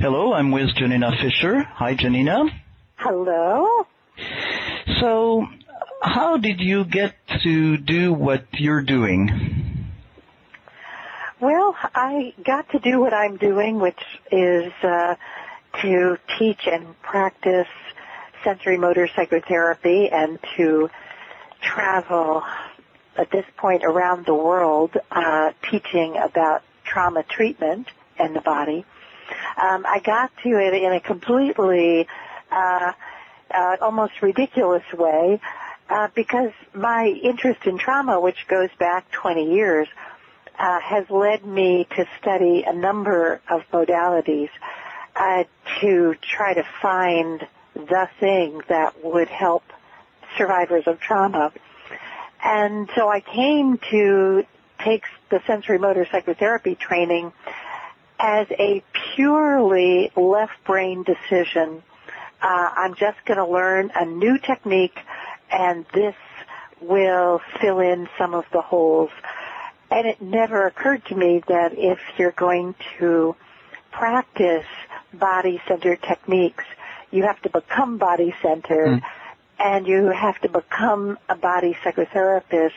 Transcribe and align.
Hello, 0.00 0.32
I'm 0.32 0.52
with 0.52 0.68
Janina 0.76 1.10
Fisher. 1.20 1.64
Hi, 1.64 1.94
Janina. 1.96 2.44
Hello. 2.94 3.84
So, 5.00 5.44
how 6.00 6.36
did 6.36 6.60
you 6.60 6.84
get 6.84 7.16
to 7.42 7.76
do 7.78 8.12
what 8.12 8.46
you're 8.52 8.82
doing? 8.82 9.90
Well, 11.40 11.74
I 11.96 12.32
got 12.46 12.70
to 12.70 12.78
do 12.78 13.00
what 13.00 13.12
I'm 13.12 13.38
doing, 13.38 13.80
which 13.80 14.00
is 14.30 14.72
uh, 14.84 15.16
to 15.82 16.16
teach 16.38 16.68
and 16.70 17.00
practice 17.02 17.66
sensorimotor 18.44 19.08
psychotherapy 19.16 20.10
and 20.12 20.38
to 20.56 20.90
travel 21.60 22.44
at 23.16 23.32
this 23.32 23.46
point 23.56 23.82
around 23.82 24.26
the 24.26 24.34
world 24.34 24.96
uh, 25.10 25.50
teaching 25.68 26.16
about 26.16 26.62
trauma 26.84 27.24
treatment 27.24 27.88
and 28.16 28.36
the 28.36 28.40
body. 28.40 28.84
Um, 29.56 29.84
I 29.86 30.00
got 30.04 30.30
to 30.42 30.48
it 30.58 30.74
in 30.74 30.92
a 30.92 31.00
completely 31.00 32.06
uh, 32.50 32.92
uh, 33.54 33.76
almost 33.80 34.22
ridiculous 34.22 34.84
way 34.92 35.40
uh, 35.88 36.08
because 36.14 36.52
my 36.74 37.06
interest 37.06 37.64
in 37.64 37.78
trauma, 37.78 38.20
which 38.20 38.46
goes 38.48 38.70
back 38.78 39.10
20 39.10 39.54
years, 39.54 39.88
uh, 40.58 40.80
has 40.80 41.08
led 41.08 41.44
me 41.44 41.86
to 41.96 42.06
study 42.20 42.64
a 42.66 42.72
number 42.72 43.40
of 43.48 43.62
modalities 43.72 44.50
uh, 45.16 45.44
to 45.80 46.14
try 46.20 46.54
to 46.54 46.64
find 46.82 47.46
the 47.74 48.08
thing 48.20 48.60
that 48.68 49.04
would 49.04 49.28
help 49.28 49.62
survivors 50.36 50.84
of 50.86 51.00
trauma. 51.00 51.52
And 52.44 52.88
so 52.94 53.08
I 53.08 53.20
came 53.20 53.78
to 53.90 54.44
take 54.84 55.04
the 55.30 55.38
sensorimotor 55.38 56.10
psychotherapy 56.10 56.74
training 56.74 57.32
as 58.18 58.46
a 58.50 58.82
purely 59.14 60.10
left 60.16 60.64
brain 60.64 61.04
decision. 61.04 61.82
Uh, 62.42 62.70
I'm 62.76 62.94
just 62.94 63.18
going 63.24 63.38
to 63.38 63.46
learn 63.46 63.90
a 63.94 64.04
new 64.04 64.38
technique 64.38 64.98
and 65.50 65.86
this 65.94 66.14
will 66.80 67.40
fill 67.60 67.80
in 67.80 68.08
some 68.18 68.34
of 68.34 68.44
the 68.52 68.60
holes. 68.60 69.10
And 69.90 70.06
it 70.06 70.20
never 70.20 70.66
occurred 70.66 71.04
to 71.06 71.14
me 71.14 71.42
that 71.48 71.72
if 71.76 71.98
you're 72.18 72.32
going 72.32 72.74
to 72.98 73.34
practice 73.90 74.66
body-centered 75.12 76.02
techniques, 76.02 76.64
you 77.10 77.24
have 77.24 77.40
to 77.42 77.50
become 77.50 77.98
body-centered 77.98 79.00
mm. 79.00 79.02
and 79.58 79.86
you 79.86 80.06
have 80.08 80.38
to 80.42 80.48
become 80.48 81.18
a 81.28 81.34
body 81.34 81.76
psychotherapist 81.82 82.72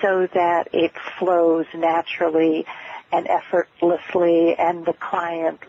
so 0.00 0.26
that 0.32 0.68
it 0.72 0.92
flows 1.18 1.66
naturally 1.74 2.64
and 3.12 3.26
effortlessly 3.26 4.54
and 4.58 4.84
the 4.84 4.92
client 4.92 5.60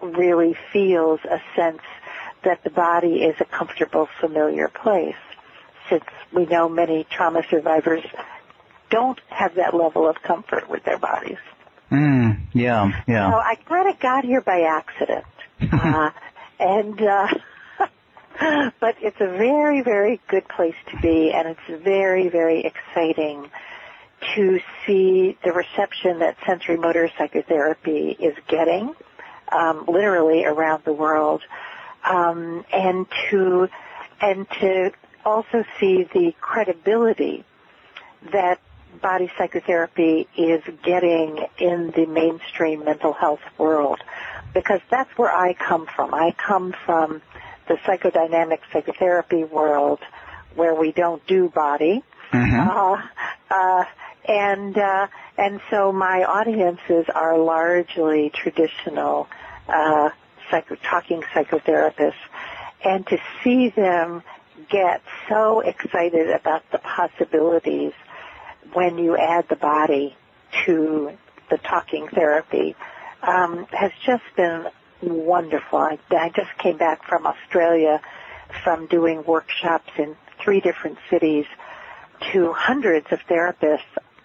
really 0.00 0.56
feels 0.72 1.20
a 1.24 1.40
sense 1.56 1.82
that 2.44 2.62
the 2.64 2.70
body 2.70 3.22
is 3.22 3.36
a 3.40 3.44
comfortable, 3.44 4.08
familiar 4.20 4.68
place. 4.68 5.16
Since 5.88 6.04
we 6.32 6.46
know 6.46 6.68
many 6.68 7.04
trauma 7.04 7.42
survivors 7.48 8.04
don't 8.90 9.20
have 9.28 9.54
that 9.56 9.74
level 9.74 10.08
of 10.08 10.16
comfort 10.22 10.68
with 10.68 10.84
their 10.84 10.98
bodies. 10.98 11.38
Mm, 11.90 12.40
yeah, 12.52 13.02
yeah. 13.06 13.30
So 13.30 13.36
I 13.38 13.54
kind 13.54 13.88
of 13.88 13.98
got 13.98 14.24
here 14.24 14.40
by 14.40 14.62
accident. 14.62 15.24
uh, 15.72 16.10
and, 16.60 17.00
uh, 17.00 17.28
but 18.80 18.96
it's 19.00 19.20
a 19.20 19.26
very, 19.26 19.82
very 19.82 20.20
good 20.28 20.46
place 20.48 20.74
to 20.90 20.96
be 21.00 21.32
and 21.32 21.48
it's 21.48 21.82
very, 21.82 22.28
very 22.28 22.64
exciting 22.64 23.50
to 24.34 24.60
see 24.86 25.36
the 25.44 25.52
reception 25.52 26.20
that 26.20 26.38
sensorimotor 26.40 27.10
psychotherapy 27.16 28.16
is 28.18 28.34
getting, 28.48 28.94
um, 29.52 29.84
literally 29.86 30.44
around 30.44 30.84
the 30.84 30.92
world, 30.92 31.42
um, 32.04 32.64
and 32.72 33.06
to 33.30 33.68
and 34.20 34.48
to 34.60 34.90
also 35.24 35.64
see 35.78 36.04
the 36.12 36.34
credibility 36.40 37.44
that 38.32 38.60
body 39.00 39.30
psychotherapy 39.38 40.26
is 40.36 40.62
getting 40.82 41.46
in 41.58 41.92
the 41.94 42.06
mainstream 42.06 42.84
mental 42.84 43.12
health 43.12 43.40
world, 43.58 44.00
because 44.54 44.80
that's 44.90 45.10
where 45.16 45.30
I 45.30 45.54
come 45.54 45.86
from. 45.94 46.14
I 46.14 46.34
come 46.36 46.74
from 46.84 47.22
the 47.68 47.74
psychodynamic 47.74 48.60
psychotherapy 48.72 49.44
world, 49.44 50.00
where 50.54 50.74
we 50.74 50.90
don't 50.90 51.24
do 51.26 51.48
body. 51.48 52.02
Mm-hmm. 52.32 52.68
Uh, 52.68 53.02
uh, 53.50 53.84
and 54.28 54.76
uh, 54.76 55.06
and 55.38 55.60
so 55.70 55.90
my 55.92 56.24
audiences 56.24 57.06
are 57.12 57.38
largely 57.38 58.30
traditional 58.30 59.26
uh, 59.68 60.10
psycho 60.50 60.76
talking 60.76 61.22
psychotherapists, 61.34 62.12
and 62.84 63.06
to 63.06 63.18
see 63.42 63.70
them 63.70 64.22
get 64.68 65.02
so 65.28 65.60
excited 65.60 66.30
about 66.30 66.62
the 66.70 66.78
possibilities 66.78 67.92
when 68.74 68.98
you 68.98 69.16
add 69.16 69.48
the 69.48 69.56
body 69.56 70.14
to 70.66 71.12
the 71.50 71.56
talking 71.58 72.08
therapy 72.08 72.76
um, 73.22 73.66
has 73.70 73.92
just 74.04 74.24
been 74.36 74.66
wonderful. 75.00 75.78
I, 75.78 75.98
I 76.10 76.30
just 76.34 76.50
came 76.58 76.76
back 76.76 77.04
from 77.04 77.26
Australia 77.26 78.02
from 78.64 78.86
doing 78.86 79.24
workshops 79.24 79.90
in 79.96 80.16
three 80.42 80.60
different 80.60 80.98
cities 81.10 81.46
to 82.32 82.52
hundreds 82.52 83.06
of 83.10 83.20
therapists 83.28 83.80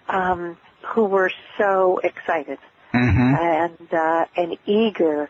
um, 0.08 0.56
who 0.82 1.04
were 1.04 1.30
so 1.58 1.98
excited 2.02 2.58
mm-hmm. 2.92 3.34
and 3.34 3.92
uh, 3.92 4.26
and 4.36 4.58
eager 4.66 5.28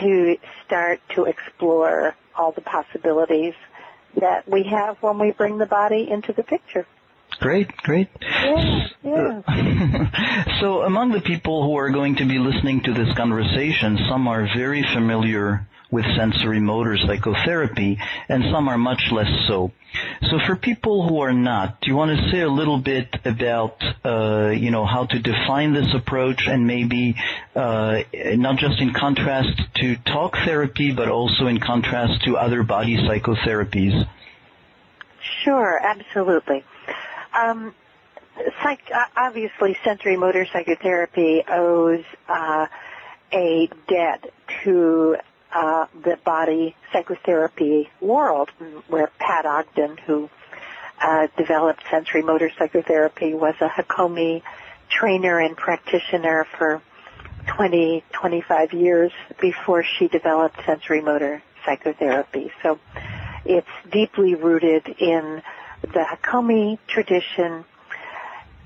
to 0.00 0.36
start 0.64 1.00
to 1.14 1.24
explore 1.24 2.14
all 2.36 2.52
the 2.52 2.60
possibilities 2.60 3.54
that 4.20 4.48
we 4.48 4.64
have 4.64 4.96
when 5.00 5.18
we 5.18 5.32
bring 5.32 5.58
the 5.58 5.66
body 5.66 6.08
into 6.10 6.32
the 6.32 6.42
picture. 6.42 6.86
Great, 7.38 7.74
great. 7.78 8.08
Yeah, 8.20 8.88
yeah. 9.02 10.56
so 10.60 10.82
among 10.82 11.12
the 11.12 11.20
people 11.20 11.64
who 11.64 11.76
are 11.76 11.90
going 11.90 12.16
to 12.16 12.26
be 12.26 12.38
listening 12.38 12.82
to 12.82 12.92
this 12.92 13.08
conversation, 13.16 13.98
some 14.10 14.28
are 14.28 14.46
very 14.54 14.84
familiar 14.94 15.66
with 15.90 16.04
sensorimotor 16.04 16.96
psychotherapy, 17.06 17.98
and 18.28 18.44
some 18.52 18.68
are 18.68 18.78
much 18.78 19.02
less 19.10 19.30
so. 19.48 19.72
So 20.30 20.38
for 20.46 20.54
people 20.54 21.08
who 21.08 21.20
are 21.20 21.32
not, 21.32 21.80
do 21.80 21.90
you 21.90 21.96
want 21.96 22.16
to 22.16 22.30
say 22.30 22.40
a 22.40 22.48
little 22.48 22.78
bit 22.78 23.08
about, 23.24 23.82
uh, 24.04 24.50
you 24.50 24.70
know, 24.70 24.86
how 24.86 25.06
to 25.06 25.18
define 25.18 25.72
this 25.72 25.92
approach 25.94 26.46
and 26.46 26.66
maybe 26.66 27.16
uh, 27.56 28.02
not 28.14 28.58
just 28.58 28.80
in 28.80 28.92
contrast 28.92 29.60
to 29.76 29.96
talk 29.96 30.36
therapy, 30.44 30.92
but 30.92 31.08
also 31.08 31.46
in 31.46 31.58
contrast 31.58 32.24
to 32.24 32.36
other 32.36 32.62
body 32.62 32.96
psychotherapies? 32.96 34.06
Sure, 35.44 35.80
absolutely. 35.82 36.64
Um, 37.34 37.74
psych- 38.62 38.90
obviously, 39.16 39.76
sensorimotor 39.84 40.50
psychotherapy 40.52 41.42
owes 41.48 42.04
uh, 42.28 42.66
a 43.32 43.68
debt 43.88 44.32
to 44.64 45.16
uh, 45.18 45.22
the 46.02 46.18
body 46.24 46.76
psychotherapy 46.92 47.88
world, 48.00 48.50
where 48.88 49.10
Pat 49.18 49.46
Ogden, 49.46 49.98
who 50.06 50.28
uh, 51.00 51.28
developed 51.36 51.84
sensorimotor 51.84 52.50
psychotherapy, 52.58 53.34
was 53.34 53.54
a 53.60 53.68
Hakomi 53.68 54.42
trainer 54.88 55.38
and 55.38 55.56
practitioner 55.56 56.46
for 56.58 56.82
20, 57.46 58.04
25 58.12 58.72
years 58.72 59.12
before 59.40 59.82
she 59.82 60.08
developed 60.08 60.56
sensorimotor 60.58 61.40
psychotherapy. 61.64 62.50
So 62.62 62.78
it's 63.44 63.68
deeply 63.90 64.34
rooted 64.34 64.86
in 64.98 65.42
the 65.82 66.04
Hakomi 66.04 66.78
tradition. 66.86 67.64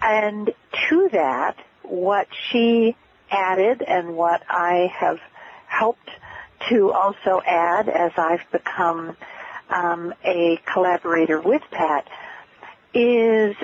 And 0.02 0.52
to 0.88 1.08
that, 1.12 1.56
what 1.82 2.26
she 2.50 2.96
added 3.30 3.82
and 3.82 4.16
what 4.16 4.42
I 4.48 4.92
have 4.98 5.18
helped 5.66 6.10
to 6.68 6.92
also 6.92 7.40
add 7.44 7.88
as 7.88 8.12
I've 8.16 8.50
become 8.50 9.16
um, 9.70 10.14
a 10.24 10.60
collaborator 10.72 11.40
with 11.40 11.62
Pat 11.70 12.06
is 12.92 13.56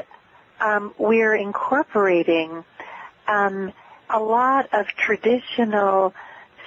um, 0.60 0.94
we're 0.98 1.34
incorporating 1.34 2.64
um, 3.26 3.72
a 4.08 4.20
lot 4.20 4.68
of 4.72 4.86
traditional 4.88 6.12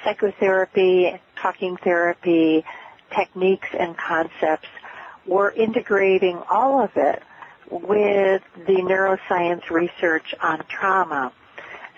psychotherapy, 0.03 1.19
talking 1.35 1.77
therapy 1.77 2.65
techniques 3.15 3.67
and 3.77 3.95
concepts. 3.97 4.67
We're 5.25 5.51
integrating 5.51 6.41
all 6.49 6.83
of 6.83 6.91
it 6.95 7.21
with 7.69 8.41
the 8.55 8.75
neuroscience 8.75 9.69
research 9.69 10.33
on 10.41 10.63
trauma 10.67 11.31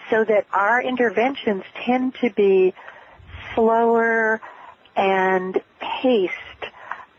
so 0.10 0.24
that 0.24 0.46
our 0.54 0.82
interventions 0.82 1.64
tend 1.86 2.16
to 2.22 2.30
be 2.30 2.74
slower 3.56 4.42
and 4.96 5.62
paced 5.80 6.34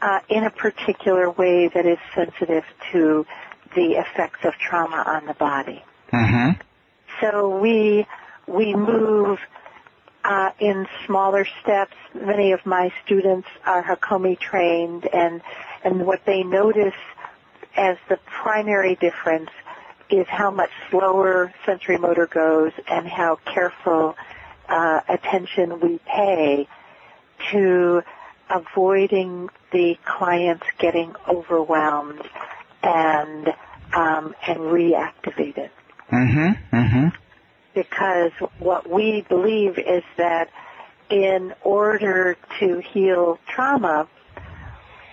uh, 0.00 0.20
in 0.28 0.44
a 0.44 0.50
particular 0.50 1.30
way 1.30 1.68
that 1.68 1.86
is 1.86 1.98
sensitive 2.14 2.64
to 2.92 3.26
the 3.74 3.92
effects 3.92 4.40
of 4.44 4.54
trauma 4.54 5.02
on 5.06 5.26
the 5.26 5.34
body. 5.34 5.82
Mm-hmm. 6.12 6.60
So 7.20 7.58
we 7.58 8.06
we 8.46 8.74
move 8.74 9.38
uh, 10.24 10.50
in 10.58 10.86
smaller 11.06 11.46
steps. 11.62 11.94
Many 12.14 12.52
of 12.52 12.64
my 12.64 12.92
students 13.04 13.48
are 13.64 13.82
Hakomi 13.82 14.38
trained, 14.38 15.08
and 15.12 15.42
and 15.84 16.06
what 16.06 16.24
they 16.24 16.42
notice 16.42 16.94
as 17.76 17.96
the 18.08 18.18
primary 18.26 18.94
difference 18.94 19.50
is 20.08 20.26
how 20.28 20.50
much 20.50 20.70
slower 20.90 21.52
sensorimotor 21.66 22.30
goes 22.30 22.72
and 22.88 23.06
how 23.08 23.38
careful 23.44 24.16
uh, 24.68 25.00
attention 25.08 25.80
we 25.80 26.00
pay 26.06 26.68
to 27.50 28.02
avoiding 28.48 29.48
the 29.72 29.96
clients 30.04 30.64
getting 30.78 31.14
overwhelmed 31.28 32.22
and 32.82 33.48
um, 33.94 34.34
and 34.46 34.58
reactivated. 34.58 35.70
Mm-hmm. 36.12 36.76
Mm-hmm. 36.76 37.08
Because 37.74 38.32
what 38.58 38.88
we 38.88 39.24
believe 39.28 39.78
is 39.78 40.02
that 40.16 40.50
in 41.10 41.54
order 41.62 42.36
to 42.60 42.80
heal 42.80 43.38
trauma, 43.48 44.08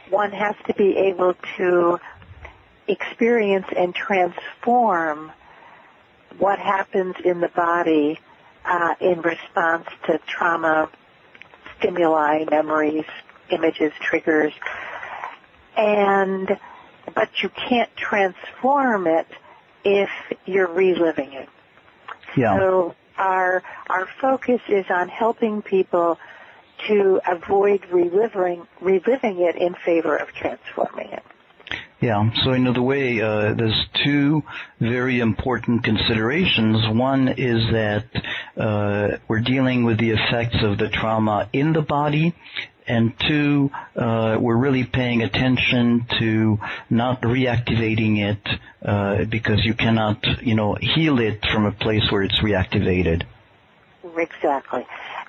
one 0.09 0.31
has 0.31 0.55
to 0.67 0.73
be 0.73 0.95
able 0.97 1.35
to 1.57 1.99
experience 2.87 3.67
and 3.75 3.93
transform 3.95 5.31
what 6.37 6.59
happens 6.59 7.15
in 7.23 7.39
the 7.39 7.47
body 7.49 8.19
uh, 8.65 8.95
in 8.99 9.21
response 9.21 9.87
to 10.05 10.19
trauma 10.27 10.89
stimuli, 11.77 12.45
memories, 12.49 13.05
images, 13.49 13.91
triggers, 14.01 14.53
and 15.77 16.57
but 17.13 17.29
you 17.41 17.49
can't 17.49 17.93
transform 17.95 19.07
it 19.07 19.27
if 19.83 20.09
you're 20.45 20.71
reliving 20.71 21.33
it. 21.33 21.49
Yeah. 22.37 22.57
So 22.57 22.95
our 23.17 23.63
our 23.89 24.07
focus 24.21 24.61
is 24.69 24.85
on 24.89 25.09
helping 25.09 25.61
people 25.61 26.17
to 26.87 27.21
avoid 27.27 27.85
reliving 27.91 28.67
reliving 28.81 29.41
it 29.41 29.55
in 29.55 29.75
favor 29.85 30.15
of 30.15 30.29
transforming 30.33 31.09
it. 31.09 31.23
Yeah. 32.03 32.31
So 32.43 32.51
in 32.51 32.67
other 32.67 32.81
way, 32.81 33.21
uh, 33.21 33.53
there's 33.53 33.87
two 34.03 34.43
very 34.77 35.21
important 35.21 35.85
considerations. 35.85 36.85
One 36.89 37.29
is 37.29 37.71
that 37.71 38.03
uh, 38.57 39.19
we're 39.29 39.39
dealing 39.39 39.85
with 39.85 39.99
the 39.99 40.09
effects 40.09 40.57
of 40.63 40.77
the 40.77 40.89
trauma 40.89 41.47
in 41.53 41.71
the 41.71 41.81
body, 41.81 42.35
and 42.85 43.13
two, 43.17 43.71
uh, 43.95 44.35
we're 44.37 44.57
really 44.57 44.83
paying 44.83 45.21
attention 45.21 46.05
to 46.19 46.59
not 46.89 47.21
reactivating 47.21 48.17
it 48.17 48.59
uh, 48.83 49.23
because 49.23 49.63
you 49.63 49.73
cannot, 49.73 50.25
you 50.41 50.55
know, 50.55 50.75
heal 50.75 51.19
it 51.19 51.39
from 51.53 51.65
a 51.65 51.71
place 51.71 52.11
where 52.11 52.23
it's 52.23 52.41
reactivated. 52.41 53.23
Exactly. 54.03 54.85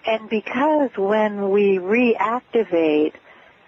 And 0.09 0.29
because 0.29 0.91
when 0.97 1.53
we 1.53 1.79
reactivate 1.79 3.13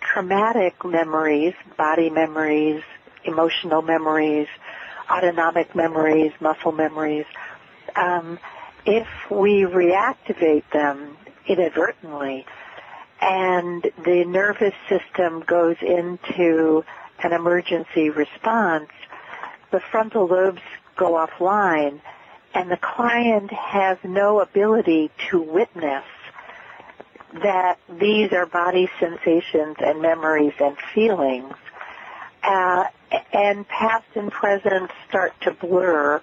traumatic 0.00 0.84
memories, 0.84 1.54
body 1.76 2.10
memories, 2.10 2.82
emotional 3.26 3.82
memories, 3.82 4.48
autonomic 5.10 5.74
memories, 5.74 6.32
muscle 6.40 6.72
memories, 6.72 7.26
um, 7.94 8.38
if 8.84 9.08
we 9.30 9.62
reactivate 9.62 10.64
them 10.72 11.16
inadvertently 11.46 12.46
and 13.20 13.82
the 14.04 14.24
nervous 14.26 14.74
system 14.88 15.40
goes 15.40 15.76
into 15.80 16.84
an 17.22 17.32
emergency 17.32 18.10
response, 18.10 18.90
the 19.70 19.80
frontal 19.80 20.26
lobes 20.26 20.60
go 20.96 21.12
offline 21.12 22.00
and 22.54 22.70
the 22.70 22.76
client 22.76 23.50
has 23.50 23.98
no 24.04 24.40
ability 24.40 25.10
to 25.30 25.40
witness 25.40 26.04
that 27.42 27.78
these 27.98 28.32
are 28.32 28.46
body 28.46 28.88
sensations 28.98 29.76
and 29.80 30.00
memories 30.00 30.54
and 30.60 30.76
feelings. 30.94 31.52
Uh, 32.46 32.84
and 33.32 33.66
past 33.68 34.06
and 34.14 34.30
present 34.30 34.90
start 35.08 35.32
to 35.42 35.52
blur. 35.52 36.22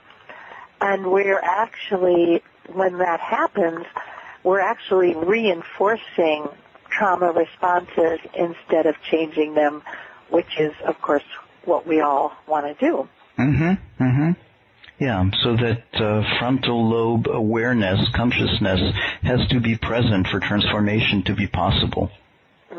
And 0.82 1.12
we're 1.12 1.40
actually, 1.40 2.42
when 2.72 2.98
that 3.00 3.20
happens, 3.20 3.86
we're 4.44 4.60
actually 4.60 5.16
reinforcing 5.16 6.48
trauma 6.90 7.32
responses 7.32 8.20
instead 8.36 8.86
of 8.86 8.96
changing 9.10 9.56
them, 9.56 9.82
which 10.30 10.60
is, 10.60 10.74
of 10.86 11.02
course, 11.02 11.24
what 11.66 11.88
we 11.88 12.02
all 12.02 12.34
want 12.48 12.66
to 12.66 12.86
do. 12.86 13.08
Mm-hmm. 13.38 14.04
Mm-hmm. 14.04 14.32
Yeah, 15.00 15.30
so 15.44 15.56
that 15.56 15.84
uh, 15.94 16.24
frontal 16.40 16.88
lobe 16.88 17.28
awareness, 17.28 18.00
consciousness, 18.14 18.80
has 19.24 19.46
to 19.50 19.60
be 19.60 19.76
present 19.76 20.28
for 20.28 20.40
transformation 20.40 21.24
to 21.24 21.36
be 21.36 21.48
possible. 21.48 22.12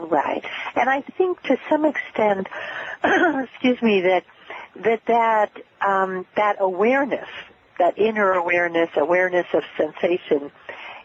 Right, 0.04 0.44
and 0.76 0.90
I 0.90 1.00
think 1.00 1.40
to 1.44 1.56
some 1.70 1.84
extent, 1.84 2.48
excuse 3.04 3.80
me, 3.80 4.02
that 4.02 4.24
that 4.82 5.00
that 5.06 5.50
um, 5.80 6.26
that 6.36 6.56
awareness, 6.60 7.28
that 7.78 7.98
inner 7.98 8.32
awareness, 8.32 8.90
awareness 8.96 9.46
of 9.54 9.62
sensation, 9.76 10.50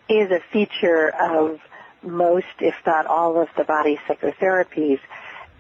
is 0.10 0.32
a 0.32 0.42
feature 0.52 1.10
of 1.10 1.60
most, 2.04 2.46
if 2.60 2.76
not 2.86 3.06
all, 3.06 3.42
of 3.42 3.48
the 3.58 3.64
body 3.64 4.00
psychotherapies. 4.08 5.00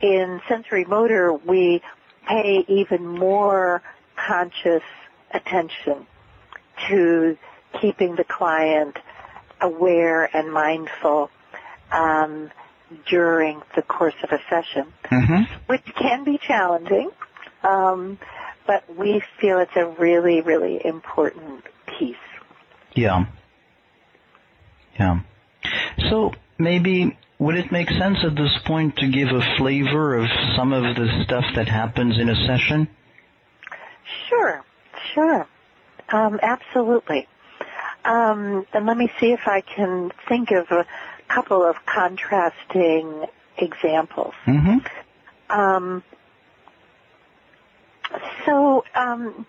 In 0.01 0.41
sensorimotor, 0.49 1.43
we 1.45 1.81
pay 2.27 2.65
even 2.67 3.05
more 3.05 3.81
conscious 4.15 4.83
attention 5.31 6.07
to 6.87 7.37
keeping 7.79 8.15
the 8.15 8.23
client 8.23 8.97
aware 9.61 10.25
and 10.35 10.51
mindful 10.51 11.29
um, 11.91 12.49
during 13.09 13.61
the 13.75 13.81
course 13.81 14.15
of 14.23 14.31
a 14.31 14.39
session, 14.49 14.91
mm-hmm. 15.05 15.43
which 15.67 15.83
can 15.97 16.23
be 16.23 16.37
challenging, 16.37 17.09
um, 17.63 18.17
but 18.65 18.83
we 18.97 19.21
feel 19.39 19.59
it's 19.59 19.75
a 19.75 19.85
really, 19.99 20.41
really 20.41 20.81
important 20.83 21.63
piece. 21.87 22.15
Yeah. 22.95 23.25
Yeah. 24.99 25.19
So 26.09 26.31
maybe 26.57 27.17
would 27.39 27.55
it 27.55 27.71
make 27.71 27.89
sense 27.89 28.17
at 28.23 28.35
this 28.35 28.57
point 28.65 28.97
to 28.97 29.09
give 29.09 29.29
a 29.29 29.57
flavor 29.57 30.17
of 30.17 30.27
some 30.55 30.73
of 30.73 30.83
the 30.95 31.23
stuff 31.23 31.45
that 31.55 31.67
happens 31.67 32.19
in 32.19 32.29
a 32.29 32.35
session? 32.35 32.87
Sure, 34.27 34.63
sure. 35.13 35.47
Um, 36.09 36.39
absolutely. 36.41 37.27
Um, 38.05 38.65
and 38.73 38.85
let 38.85 38.97
me 38.97 39.11
see 39.19 39.31
if 39.31 39.47
I 39.47 39.61
can 39.61 40.11
think 40.27 40.51
of 40.51 40.71
a 40.71 40.85
couple 41.27 41.63
of 41.63 41.75
contrasting 41.85 43.25
examples. 43.57 44.33
Mm-hmm. 44.45 44.77
Um, 45.49 46.03
so, 48.45 48.83
um, 48.95 49.45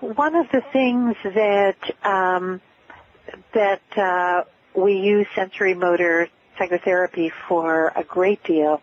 one 0.00 0.34
of 0.34 0.46
the 0.50 0.62
things 0.72 1.16
that 1.24 1.76
um, 2.04 2.60
that 3.52 3.82
uh, 3.96 4.44
we 4.74 4.94
use 4.94 5.26
sensorimotor 5.34 6.28
psychotherapy 6.58 7.32
for 7.48 7.92
a 7.94 8.04
great 8.04 8.42
deal 8.44 8.80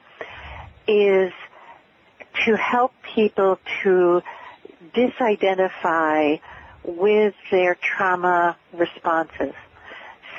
is 0.87 1.31
to 2.45 2.55
help 2.55 2.93
people 3.15 3.59
to 3.83 4.21
disidentify 4.93 6.39
with 6.87 7.35
their 7.51 7.75
trauma 7.75 8.57
responses. 8.73 9.53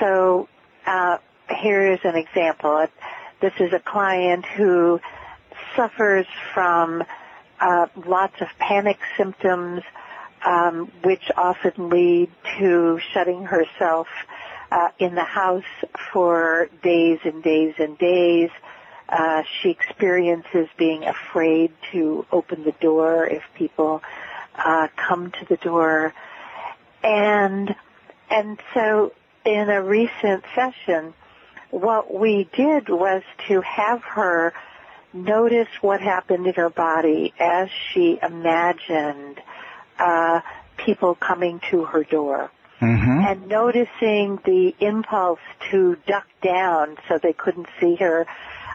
So 0.00 0.48
uh, 0.86 1.18
here 1.60 1.92
is 1.92 2.00
an 2.04 2.16
example. 2.16 2.86
This 3.40 3.52
is 3.60 3.72
a 3.72 3.78
client 3.78 4.44
who 4.46 5.00
suffers 5.76 6.26
from 6.54 7.04
uh, 7.60 7.86
lots 8.06 8.40
of 8.40 8.48
panic 8.58 8.98
symptoms, 9.16 9.82
um, 10.46 10.90
which 11.02 11.30
often 11.36 11.90
lead 11.90 12.30
to 12.58 12.98
shutting 13.12 13.44
herself 13.44 14.08
uh, 14.70 14.88
in 14.98 15.14
the 15.14 15.24
house 15.24 15.64
for 16.12 16.68
days 16.82 17.18
and 17.24 17.42
days 17.42 17.74
and 17.78 17.98
days. 17.98 18.50
Uh, 19.08 19.42
she 19.60 19.70
experiences 19.70 20.68
being 20.76 21.04
afraid 21.04 21.72
to 21.92 22.26
open 22.30 22.64
the 22.64 22.72
door 22.72 23.26
if 23.26 23.42
people 23.54 24.02
uh, 24.54 24.88
come 24.96 25.30
to 25.30 25.44
the 25.48 25.56
door, 25.56 26.12
and 27.02 27.74
and 28.30 28.60
so 28.74 29.12
in 29.44 29.70
a 29.70 29.82
recent 29.82 30.44
session, 30.54 31.14
what 31.70 32.12
we 32.12 32.48
did 32.52 32.88
was 32.88 33.22
to 33.48 33.60
have 33.62 34.02
her 34.02 34.52
notice 35.12 35.68
what 35.80 36.00
happened 36.00 36.46
in 36.46 36.54
her 36.54 36.70
body 36.70 37.32
as 37.38 37.68
she 37.92 38.18
imagined 38.22 39.40
uh, 39.98 40.40
people 40.76 41.14
coming 41.14 41.60
to 41.70 41.84
her 41.84 42.04
door. 42.04 42.50
Mm-hmm. 42.80 43.26
And 43.26 43.48
noticing 43.48 44.38
the 44.44 44.72
impulse 44.78 45.40
to 45.70 45.96
duck 46.06 46.26
down 46.42 46.96
so 47.08 47.18
they 47.20 47.32
couldn't 47.32 47.66
see 47.80 47.96
her, 47.96 48.24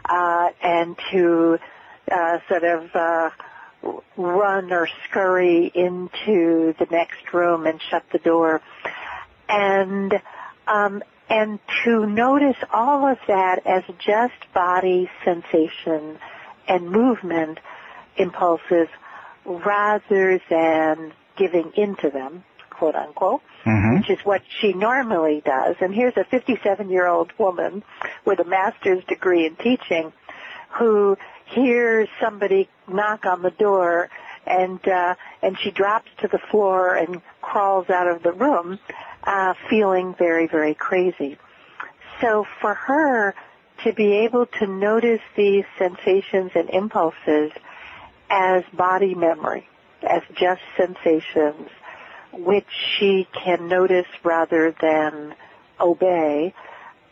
uh, 0.04 0.50
and 0.62 0.98
to 1.12 1.58
uh, 2.12 2.40
sort 2.50 2.66
of 2.66 2.94
uh, 2.94 3.30
run 4.18 4.72
or 4.72 4.88
scurry 5.10 5.72
into 5.74 6.74
the 6.80 6.88
next 6.92 7.34
room 7.34 7.66
and 7.66 7.82
shut 7.90 8.04
the 8.12 8.20
door. 8.20 8.62
And 9.50 10.14
um, 10.68 11.04
and 11.30 11.60
to 11.84 12.06
notice 12.06 12.58
all 12.72 13.08
of 13.12 13.18
that 13.28 13.66
as 13.66 13.84
just 14.06 14.54
body 14.54 15.10
sensation 15.26 16.18
and 16.68 16.90
movement 16.90 17.60
impulses 18.18 18.88
rather 19.46 20.40
than 20.50 21.12
giving 21.38 21.72
into 21.76 22.10
them, 22.10 22.44
quote 22.70 22.96
unquote, 22.96 23.42
Mm-hmm. 23.66 24.00
which 24.00 24.10
is 24.10 24.26
what 24.26 24.42
she 24.60 24.74
normally 24.74 25.42
does. 25.46 25.78
And 25.80 25.96
here's 25.96 26.18
a 26.18 26.26
57 26.26 26.90
year 26.90 27.08
old 27.08 27.32
woman 27.38 27.82
with 28.26 28.40
a 28.40 28.44
master's 28.44 29.02
degree 29.06 29.46
in 29.46 29.56
teaching 29.56 30.12
who 30.78 31.18
hears 31.46 32.08
somebody 32.22 32.70
knock 32.88 33.26
on 33.26 33.42
the 33.42 33.52
door 33.52 34.10
and 34.46 34.86
uh, 34.88 35.16
and 35.42 35.58
she 35.58 35.72
drops 35.72 36.10
to 36.22 36.28
the 36.28 36.40
floor 36.52 36.96
and 36.96 37.22
crawls 37.42 37.90
out 37.90 38.08
of 38.08 38.24
the 38.24 38.32
room, 38.32 38.80
uh, 39.24 39.54
feeling 39.70 40.16
very 40.18 40.48
very 40.48 40.74
crazy. 40.74 41.38
So 42.22 42.46
for 42.62 42.74
her 42.74 43.36
to 43.84 43.94
be 43.94 44.12
able 44.26 44.46
to 44.46 44.68
notice 44.68 45.22
these 45.36 45.66
sensations 45.78 46.52
and 46.56 46.70
impulses 46.70 47.52
as 48.30 48.64
body 48.74 49.16
memory, 49.16 49.68
as 50.02 50.22
just 50.36 50.62
sensations, 50.78 51.70
which 52.32 52.68
she 52.98 53.28
can 53.34 53.68
notice 53.68 54.08
rather 54.24 54.76
than 54.82 55.36
obey, 55.80 56.54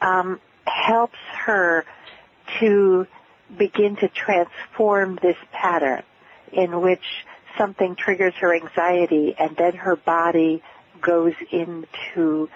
um, 0.01 0.39
helps 0.65 1.19
her 1.45 1.85
to 2.59 3.07
begin 3.58 3.96
to 3.98 4.08
transform 4.08 5.20
this 5.22 5.38
pattern 5.51 6.03
in 6.51 6.81
which 6.81 7.03
something 7.58 7.96
triggers 7.96 8.34
her 8.39 8.53
anxiety 8.55 9.36
and 9.38 9.55
then 9.58 9.74
her 9.74 9.96
body 9.96 10.63
goes 11.01 11.34
into 11.51 12.50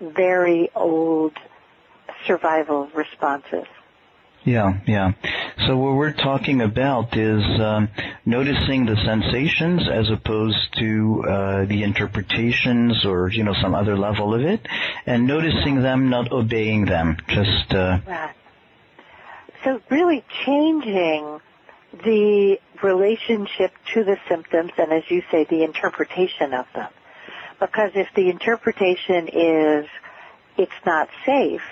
very 0.00 0.70
old 0.74 1.32
survival 2.26 2.88
responses. 2.94 3.66
Yeah, 4.44 4.80
yeah. 4.86 5.12
So 5.66 5.76
what 5.76 5.94
we're 5.94 6.12
talking 6.12 6.62
about 6.62 7.16
is 7.16 7.44
um, 7.60 7.88
noticing 8.26 8.86
the 8.86 8.96
sensations 8.96 9.82
as 9.88 10.10
opposed 10.10 10.76
to 10.78 11.24
uh, 11.28 11.64
the 11.66 11.84
interpretations 11.84 13.04
or 13.04 13.28
you 13.30 13.44
know 13.44 13.54
some 13.62 13.72
other 13.72 13.96
level 13.96 14.34
of 14.34 14.40
it, 14.40 14.66
and 15.06 15.28
noticing 15.28 15.80
them, 15.80 16.10
not 16.10 16.32
obeying 16.32 16.86
them. 16.86 17.18
Just 17.28 17.72
uh, 17.72 18.00
Right. 18.04 18.34
So 19.64 19.80
really 19.90 20.24
changing 20.44 21.40
the 21.92 22.58
relationship 22.82 23.72
to 23.94 24.04
the 24.04 24.16
symptoms 24.28 24.72
and 24.78 24.92
as 24.92 25.04
you 25.08 25.22
say, 25.30 25.44
the 25.44 25.62
interpretation 25.62 26.54
of 26.54 26.66
them. 26.74 26.90
Because 27.60 27.92
if 27.94 28.08
the 28.14 28.28
interpretation 28.28 29.28
is 29.28 29.86
it's 30.56 30.72
not 30.84 31.08
safe, 31.24 31.62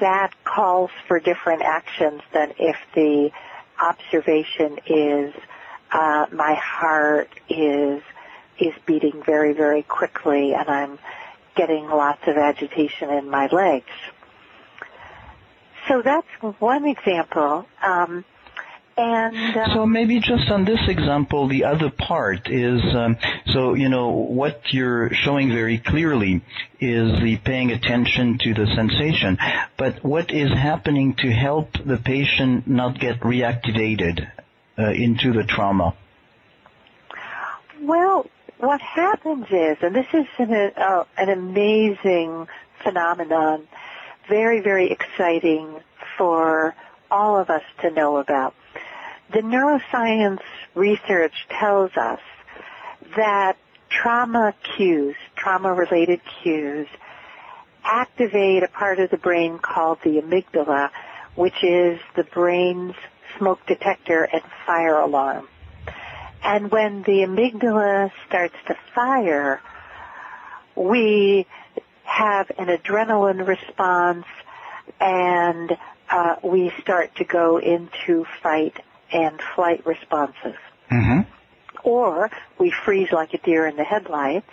that 0.00 0.32
calls 0.44 0.90
for 1.08 1.18
different 1.18 1.62
actions 1.62 2.20
than 2.32 2.52
if 2.58 2.76
the 2.94 3.30
observation 3.80 4.78
is 4.86 5.34
uh, 5.92 6.26
my 6.32 6.54
heart 6.54 7.30
is 7.48 8.02
is 8.58 8.74
beating 8.84 9.22
very 9.24 9.52
very 9.54 9.82
quickly 9.82 10.54
and 10.54 10.68
I'm 10.68 10.98
getting 11.54 11.88
lots 11.88 12.20
of 12.26 12.36
agitation 12.36 13.10
in 13.10 13.30
my 13.30 13.46
legs. 13.46 13.90
So 15.88 16.02
that's 16.02 16.26
one 16.60 16.86
example. 16.86 17.66
Um, 17.82 18.24
and 18.96 19.56
uh, 19.56 19.74
So 19.74 19.86
maybe 19.86 20.20
just 20.20 20.50
on 20.50 20.64
this 20.64 20.80
example, 20.88 21.48
the 21.48 21.64
other 21.64 21.90
part 21.90 22.48
is, 22.48 22.80
um, 22.94 23.18
so, 23.52 23.74
you 23.74 23.90
know, 23.90 24.08
what 24.08 24.72
you're 24.72 25.12
showing 25.12 25.50
very 25.50 25.78
clearly 25.78 26.42
is 26.80 27.20
the 27.22 27.36
paying 27.44 27.72
attention 27.72 28.38
to 28.38 28.54
the 28.54 28.66
sensation. 28.74 29.36
But 29.76 30.02
what 30.02 30.30
is 30.30 30.50
happening 30.50 31.14
to 31.16 31.30
help 31.30 31.72
the 31.84 31.98
patient 31.98 32.66
not 32.66 32.98
get 32.98 33.20
reactivated 33.20 34.26
uh, 34.78 34.90
into 34.92 35.34
the 35.34 35.44
trauma? 35.44 35.94
Well, 37.82 38.26
what 38.58 38.80
happens 38.80 39.46
is, 39.50 39.76
and 39.82 39.94
this 39.94 40.06
is 40.14 40.26
an, 40.38 40.72
uh, 40.74 41.04
an 41.18 41.28
amazing 41.28 42.48
phenomenon, 42.82 43.68
very, 44.28 44.60
very 44.60 44.90
exciting 44.90 45.80
for 46.16 46.74
all 47.10 47.38
of 47.38 47.50
us 47.50 47.62
to 47.82 47.90
know 47.90 48.16
about. 48.16 48.54
The 49.32 49.40
neuroscience 49.40 50.40
research 50.74 51.34
tells 51.48 51.90
us 51.96 52.20
that 53.16 53.56
trauma 53.88 54.54
cues, 54.76 55.16
trauma-related 55.36 56.20
cues, 56.42 56.86
activate 57.84 58.62
a 58.62 58.68
part 58.68 58.98
of 58.98 59.10
the 59.10 59.16
brain 59.16 59.58
called 59.58 59.98
the 60.04 60.20
amygdala, 60.20 60.90
which 61.34 61.62
is 61.62 62.00
the 62.16 62.24
brain's 62.24 62.94
smoke 63.38 63.60
detector 63.66 64.24
and 64.24 64.42
fire 64.66 64.98
alarm. 64.98 65.48
And 66.42 66.70
when 66.70 67.02
the 67.02 67.24
amygdala 67.24 68.10
starts 68.28 68.54
to 68.68 68.76
fire, 68.94 69.60
we 70.74 71.46
have 72.06 72.50
an 72.58 72.68
adrenaline 72.68 73.46
response 73.46 74.26
and 75.00 75.76
uh, 76.08 76.36
we 76.42 76.72
start 76.80 77.14
to 77.16 77.24
go 77.24 77.58
into 77.58 78.24
fight 78.42 78.78
and 79.12 79.40
flight 79.54 79.84
responses. 79.84 80.54
Mm-hmm. 80.90 81.20
Or 81.84 82.30
we 82.58 82.72
freeze 82.84 83.12
like 83.12 83.34
a 83.34 83.38
deer 83.38 83.66
in 83.66 83.76
the 83.76 83.84
headlights, 83.84 84.50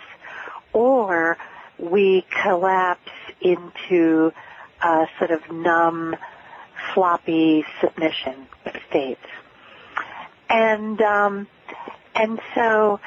or 0.72 1.38
we 1.78 2.24
collapse 2.42 3.10
into 3.40 4.32
a 4.82 5.06
sort 5.18 5.30
of 5.30 5.50
numb, 5.50 6.16
floppy 6.92 7.64
submission 7.80 8.46
states. 8.88 9.24
And 10.48 11.00
um, 11.00 11.48
and 12.14 12.40
so 12.54 13.00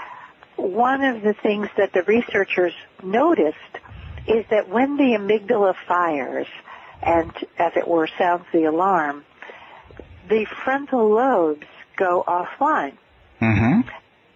one 0.57 1.03
of 1.03 1.21
the 1.21 1.33
things 1.33 1.69
that 1.77 1.93
the 1.93 2.03
researchers 2.03 2.73
noticed 3.03 3.57
is 4.27 4.45
that 4.49 4.69
when 4.69 4.97
the 4.97 5.17
amygdala 5.17 5.75
fires 5.87 6.47
and 7.01 7.31
as 7.57 7.73
it 7.75 7.87
were 7.87 8.09
sounds 8.17 8.45
the 8.51 8.65
alarm, 8.65 9.23
the 10.29 10.45
frontal 10.63 11.09
lobes 11.09 11.67
go 11.95 12.23
offline. 12.27 12.97
Mm-hmm. 13.41 13.81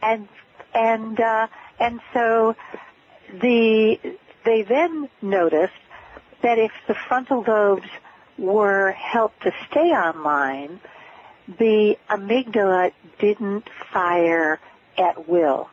And 0.01 0.27
and 0.73 1.19
uh, 1.19 1.47
and 1.79 1.99
so 2.13 2.55
the 3.41 3.99
they 4.45 4.61
then 4.63 5.09
noticed 5.21 5.73
that 6.41 6.57
if 6.57 6.71
the 6.87 6.95
frontal 6.95 7.43
lobes 7.47 7.87
were 8.37 8.91
helped 8.91 9.43
to 9.43 9.51
stay 9.69 9.91
online, 9.91 10.79
the 11.47 11.97
amygdala 12.09 12.91
didn't 13.19 13.69
fire 13.91 14.59
at 14.97 15.27
will. 15.27 15.69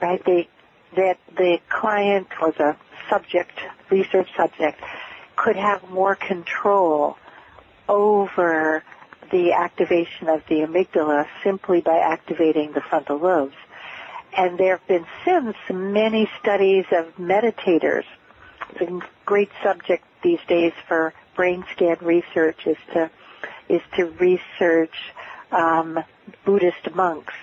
Right? 0.00 0.22
They, 0.24 0.48
that 0.96 1.18
the 1.36 1.58
client 1.68 2.28
or 2.40 2.52
the 2.52 2.76
subject, 3.12 3.58
research 3.90 4.28
subject, 4.36 4.80
could 5.36 5.56
have 5.56 5.90
more 5.90 6.14
control 6.14 7.16
over 7.88 8.82
the 9.30 9.52
activation 9.52 10.28
of 10.28 10.42
the 10.48 10.56
amygdala 10.56 11.26
simply 11.42 11.80
by 11.80 11.98
activating 11.98 12.72
the 12.72 12.80
frontal 12.80 13.18
lobes. 13.18 13.56
And 14.36 14.58
there 14.58 14.78
have 14.78 14.86
been 14.86 15.06
since 15.24 15.56
many 15.70 16.30
studies 16.40 16.86
of 16.90 17.16
meditators. 17.16 18.04
A 18.80 19.00
great 19.26 19.50
subject 19.62 20.04
these 20.22 20.40
days 20.48 20.72
for 20.88 21.12
brain 21.36 21.64
scan 21.72 21.96
research 22.00 22.66
is 22.66 22.76
to 22.94 23.10
is 23.68 23.82
to 23.96 24.04
research 24.06 24.94
um, 25.50 25.98
Buddhist 26.44 26.94
monks. 26.94 27.34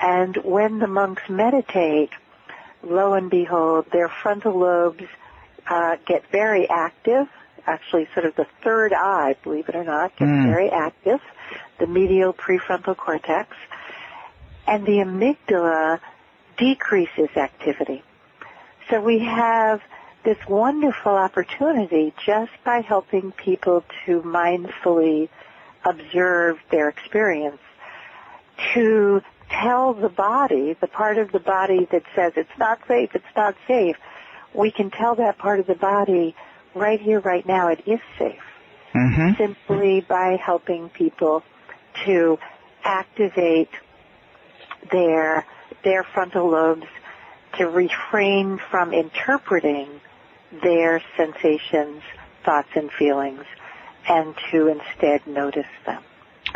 And 0.00 0.36
when 0.38 0.78
the 0.78 0.86
monks 0.86 1.22
meditate, 1.28 2.10
lo 2.86 3.14
and 3.14 3.30
behold, 3.30 3.86
their 3.92 4.08
frontal 4.08 4.58
lobes 4.58 5.04
uh, 5.68 5.96
get 6.06 6.30
very 6.30 6.68
active. 6.68 7.28
Actually, 7.66 8.08
sort 8.12 8.26
of 8.26 8.34
the 8.36 8.46
third 8.62 8.92
eye, 8.92 9.36
believe 9.42 9.68
it 9.68 9.74
or 9.74 9.84
not, 9.84 10.14
gets 10.16 10.30
Mm. 10.30 10.46
very 10.46 10.70
active. 10.70 11.20
The 11.78 11.86
medial 11.86 12.32
prefrontal 12.32 12.96
cortex, 12.96 13.56
and 14.66 14.84
the 14.84 14.98
amygdala 14.98 16.00
decreases 16.56 17.30
activity. 17.36 18.02
So 18.90 19.00
we 19.00 19.20
have 19.20 19.80
this 20.24 20.38
wonderful 20.48 21.12
opportunity 21.14 22.12
just 22.24 22.52
by 22.64 22.80
helping 22.80 23.32
people 23.32 23.84
to 24.06 24.22
mindfully 24.22 25.28
observe 25.84 26.58
their 26.70 26.88
experience 26.88 27.60
to 28.72 29.22
tell 29.50 29.94
the 29.94 30.08
body, 30.08 30.76
the 30.80 30.86
part 30.86 31.18
of 31.18 31.32
the 31.32 31.40
body 31.40 31.86
that 31.90 32.02
says 32.14 32.32
it's 32.36 32.58
not 32.58 32.80
safe, 32.86 33.10
it's 33.14 33.24
not 33.36 33.54
safe, 33.66 33.96
we 34.54 34.70
can 34.70 34.90
tell 34.90 35.16
that 35.16 35.38
part 35.38 35.60
of 35.60 35.66
the 35.66 35.74
body 35.74 36.34
right 36.74 37.00
here, 37.00 37.20
right 37.20 37.46
now, 37.46 37.68
it 37.68 37.82
is 37.86 38.00
safe. 38.18 38.42
Mm-hmm. 38.94 39.34
Simply 39.36 40.00
by 40.00 40.36
helping 40.36 40.88
people 40.88 41.42
to 42.04 42.38
activate 42.84 43.70
their, 44.90 45.46
their 45.82 46.04
frontal 46.04 46.50
lobes 46.50 46.86
to 47.58 47.66
refrain 47.66 48.58
from 48.70 48.92
interpreting 48.92 50.00
their 50.62 51.02
sensations, 51.16 52.02
thoughts, 52.44 52.68
and 52.74 52.90
feelings, 52.92 53.44
and 54.08 54.34
to 54.50 54.68
instead 54.68 55.26
notice 55.26 55.66
them. 55.86 56.02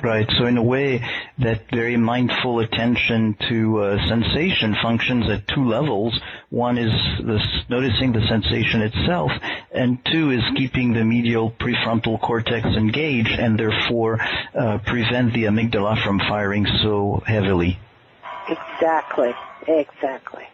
Right. 0.00 0.30
So 0.38 0.46
in 0.46 0.56
a 0.56 0.62
way, 0.62 1.04
that 1.38 1.62
very 1.72 1.96
mindful 1.96 2.60
attention 2.60 3.36
to 3.48 3.80
uh, 3.80 4.08
sensation 4.08 4.76
functions 4.80 5.28
at 5.28 5.48
two 5.48 5.64
levels. 5.64 6.18
One 6.50 6.78
is 6.78 6.92
this, 7.26 7.42
noticing 7.68 8.12
the 8.12 8.24
sensation 8.28 8.82
itself, 8.82 9.32
and 9.72 9.98
two 10.04 10.30
is 10.30 10.42
keeping 10.56 10.92
the 10.92 11.04
medial 11.04 11.50
prefrontal 11.50 12.20
cortex 12.20 12.64
engaged, 12.64 13.40
and 13.40 13.58
therefore 13.58 14.20
uh, 14.54 14.78
prevent 14.86 15.34
the 15.34 15.44
amygdala 15.44 16.02
from 16.04 16.20
firing 16.20 16.64
so 16.80 17.20
heavily. 17.26 17.80
Exactly. 18.48 19.34
Exactly. 19.66 20.44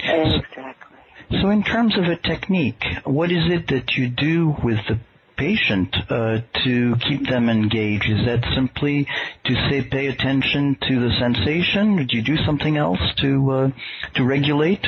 Exactly. 0.00 0.98
So 1.40 1.48
in 1.48 1.62
terms 1.62 1.96
of 1.96 2.04
a 2.04 2.16
technique, 2.16 2.84
what 3.04 3.32
is 3.32 3.50
it 3.50 3.68
that 3.68 3.92
you 3.96 4.08
do 4.08 4.54
with 4.62 4.78
the 4.86 4.98
patient 5.42 5.96
uh, 6.08 6.38
to 6.62 6.94
keep 7.08 7.28
them 7.28 7.48
engaged? 7.48 8.08
Is 8.08 8.24
that 8.26 8.44
simply 8.54 9.08
to 9.46 9.54
say 9.68 9.82
pay 9.82 10.06
attention 10.06 10.76
to 10.88 11.00
the 11.00 11.10
sensation? 11.18 12.06
Do 12.06 12.16
you 12.16 12.22
do 12.22 12.36
something 12.46 12.76
else 12.76 13.00
to 13.22 13.30
uh, 13.50 13.70
to 14.14 14.24
regulate? 14.24 14.86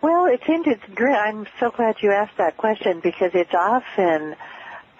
Well, 0.00 0.26
it's 0.26 0.84
great. 0.94 1.14
I'm 1.14 1.46
so 1.60 1.70
glad 1.70 1.96
you 2.00 2.12
asked 2.12 2.38
that 2.38 2.56
question 2.56 3.00
because 3.02 3.32
it's 3.34 3.54
often, 3.54 4.36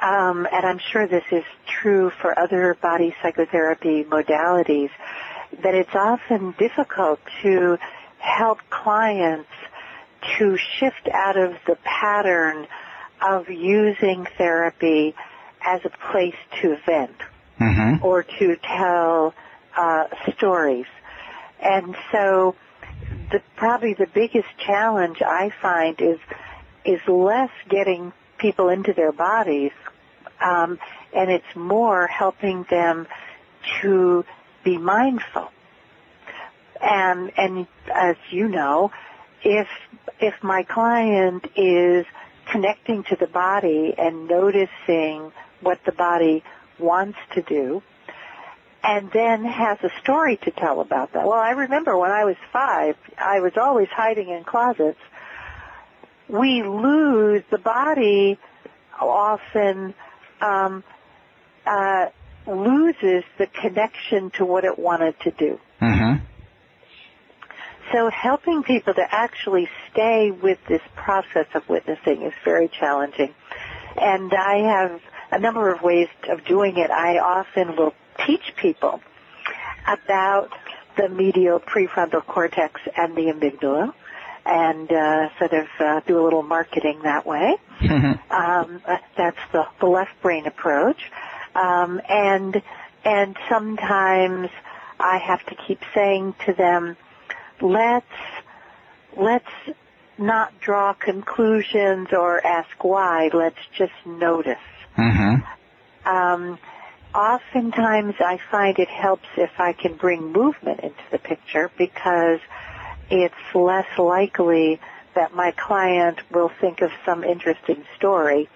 um, 0.03 0.47
and 0.53 0.67
I'm 0.67 0.81
sure 0.91 1.07
this 1.07 1.29
is 1.31 1.45
true 1.67 2.11
for 2.21 2.39
other 2.39 2.75
body 2.75 3.15
psychotherapy 3.23 4.05
modalities, 4.05 4.91
that 5.63 5.75
it's 5.75 5.95
often 5.95 6.55
difficult 6.59 7.21
to 7.43 7.79
help 8.19 8.59
clients 8.69 9.49
to 10.37 10.59
shift 10.59 11.09
out 11.13 11.37
of 11.39 11.55
the 11.67 11.77
pattern 11.85 12.67
of 13.21 13.49
using 13.49 14.27
therapy 14.37 15.15
as 15.65 15.81
a 15.85 15.91
place 16.13 16.35
to 16.61 16.77
vent 16.87 17.17
mm-hmm. 17.61 18.05
or 18.05 18.23
to 18.23 18.57
tell 18.57 19.35
uh, 19.77 20.05
stories. 20.37 20.87
And 21.61 21.97
so 22.13 22.55
the, 23.31 23.43
probably 23.57 23.95
the 23.95 24.07
biggest 24.07 24.49
challenge 24.59 25.23
I 25.23 25.51
find 25.61 26.01
is 26.01 26.19
is 26.85 27.01
less 27.09 27.51
getting 27.69 28.13
people 28.39 28.69
into 28.69 28.93
their 28.93 29.11
bodies, 29.11 29.73
um, 30.41 30.79
and 31.13 31.31
it's 31.31 31.57
more 31.57 32.07
helping 32.07 32.65
them 32.71 33.09
to 33.81 34.25
be 34.63 34.79
mindful. 34.79 35.51
And 36.81 37.33
and 37.37 37.67
as 37.93 38.17
you 38.31 38.49
know, 38.49 38.93
if 39.43 39.67
if 40.21 40.35
my 40.43 40.63
client 40.63 41.47
is 41.57 42.07
connecting 42.51 43.05
to 43.05 43.17
the 43.17 43.27
body 43.27 43.95
and 43.97 44.29
noticing 44.29 45.33
what 45.61 45.79
the 45.85 45.93
body 45.93 46.45
wants 46.79 47.19
to 47.35 47.43
do 47.43 47.83
and 48.87 49.11
then 49.11 49.45
has 49.45 49.79
a 49.83 49.91
story 50.01 50.37
to 50.37 50.51
tell 50.53 50.81
about 50.81 51.13
that. 51.13 51.27
Well, 51.27 51.39
I 51.39 51.51
remember 51.51 51.97
when 51.99 52.13
I 52.13 52.25
was 52.25 52.37
five, 52.53 52.97
I 53.19 53.41
was 53.41 53.53
always 53.57 53.89
hiding 53.89 54.29
in 54.29 54.45
closets. 54.45 55.01
We 56.29 56.63
lose 56.63 57.43
the 57.51 57.59
body 57.59 58.39
often 59.01 59.95
um, 60.41 60.85
uh, 61.67 62.07
loses 62.47 63.25
the 63.39 63.47
connection 63.47 64.31
to 64.31 64.45
what 64.45 64.65
it 64.65 64.79
wanted 64.79 65.19
to 65.21 65.31
do. 65.33 65.59
So 67.93 68.11
helping 68.11 68.63
people 68.63 68.95
to 68.95 69.07
actually 69.09 69.69
stay 69.93 70.31
with 70.31 70.59
this 70.69 70.83
process 70.95 71.47
of 71.55 71.69
witnessing 71.69 72.23
is 72.23 72.33
very 72.45 72.69
challenging. 72.69 73.35
And 73.97 74.33
I 74.35 74.57
have 74.59 75.01
a 75.31 75.39
number 75.39 75.73
of 75.73 75.83
ways 75.83 76.09
of 76.29 76.45
doing 76.45 76.77
it. 76.77 76.91
I 76.91 77.19
often 77.19 77.77
will 77.77 77.95
teach 78.27 78.55
people 78.57 79.01
about 79.87 80.51
the 80.97 81.09
medial 81.09 81.61
prefrontal 81.61 82.25
cortex 82.25 82.81
and 82.97 83.15
the 83.15 83.27
amygdala 83.27 83.93
and 84.47 84.91
uh, 84.91 85.29
sort 85.39 85.53
of 85.53 85.67
uh, 85.81 86.01
do 86.07 86.21
a 86.21 86.23
little 86.23 86.43
marketing 86.43 87.01
that 87.03 87.27
way. 87.27 87.57
um, 88.31 88.81
that's 89.17 89.39
the, 89.53 89.67
the 89.81 89.87
left 89.87 90.13
brain 90.23 90.47
approach. 90.47 91.11
Um, 91.55 92.01
and 92.09 92.63
and 93.05 93.37
sometimes 93.49 94.51
I 94.99 95.19
have 95.19 95.45
to 95.47 95.55
keep 95.55 95.81
saying 95.95 96.35
to 96.47 96.53
them, 96.53 96.97
let's 97.61 98.07
let's 99.17 99.45
not 100.19 100.59
draw 100.61 100.93
conclusions 100.95 102.09
or 102.13 102.45
ask 102.45 102.83
why. 102.83 103.31
Let's 103.33 103.59
just 103.77 103.93
notice. 104.05 104.57
Mm-hmm. 104.97 106.09
Um, 106.09 106.59
oftentimes, 107.15 108.15
I 108.21 108.39
find 108.51 108.79
it 108.79 108.89
helps 108.89 109.29
if 109.37 109.51
I 109.59 109.73
can 109.73 109.95
bring 109.95 110.33
movement 110.33 110.81
into 110.81 111.03
the 111.11 111.19
picture 111.19 111.71
because 111.77 112.41
it's 113.11 113.35
less 113.55 113.87
likely 113.99 114.81
that 115.15 115.35
my 115.35 115.53
client 115.53 116.21
will 116.31 116.51
think 116.61 116.83
of 116.83 116.91
some 117.05 117.25
interesting 117.25 117.85
story 117.97 118.49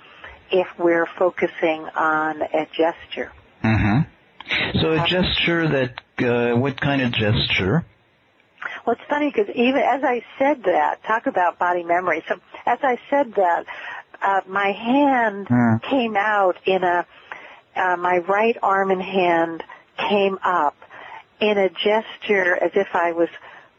if 0.51 0.67
we're 0.79 1.07
focusing 1.07 1.87
on 1.97 2.43
a 2.43 2.67
gesture. 2.67 3.33
Mm-hmm. 3.65 4.81
So 4.81 4.93
a 4.93 5.07
gesture 5.07 5.69
that, 5.69 6.01
uh, 6.25 6.59
what 6.59 6.81
kind 6.81 7.03
of 7.03 7.13
gesture? 7.13 7.85
Well, 8.91 8.99
it's 8.99 9.09
funny 9.09 9.31
because 9.31 9.49
even 9.55 9.83
as 9.83 10.03
I 10.03 10.25
said 10.37 10.65
that, 10.65 11.05
talk 11.05 11.29
about 11.29 11.61
body 11.61 11.85
memory. 11.85 12.25
So 12.27 12.41
as 12.67 12.81
I 12.83 12.99
said 13.09 13.35
that, 13.35 13.65
uh, 14.21 14.41
my 14.49 14.73
hand 14.73 15.47
Mm. 15.47 15.81
came 15.83 16.17
out 16.17 16.57
in 16.67 16.83
a, 16.83 17.07
uh, 17.77 17.97
my 17.99 18.19
right 18.19 18.57
arm 18.61 18.91
and 18.91 19.01
hand 19.01 19.63
came 19.97 20.41
up 20.43 20.75
in 21.39 21.57
a 21.57 21.69
gesture 21.69 22.57
as 22.61 22.73
if 22.75 22.89
I 22.93 23.13
was 23.13 23.29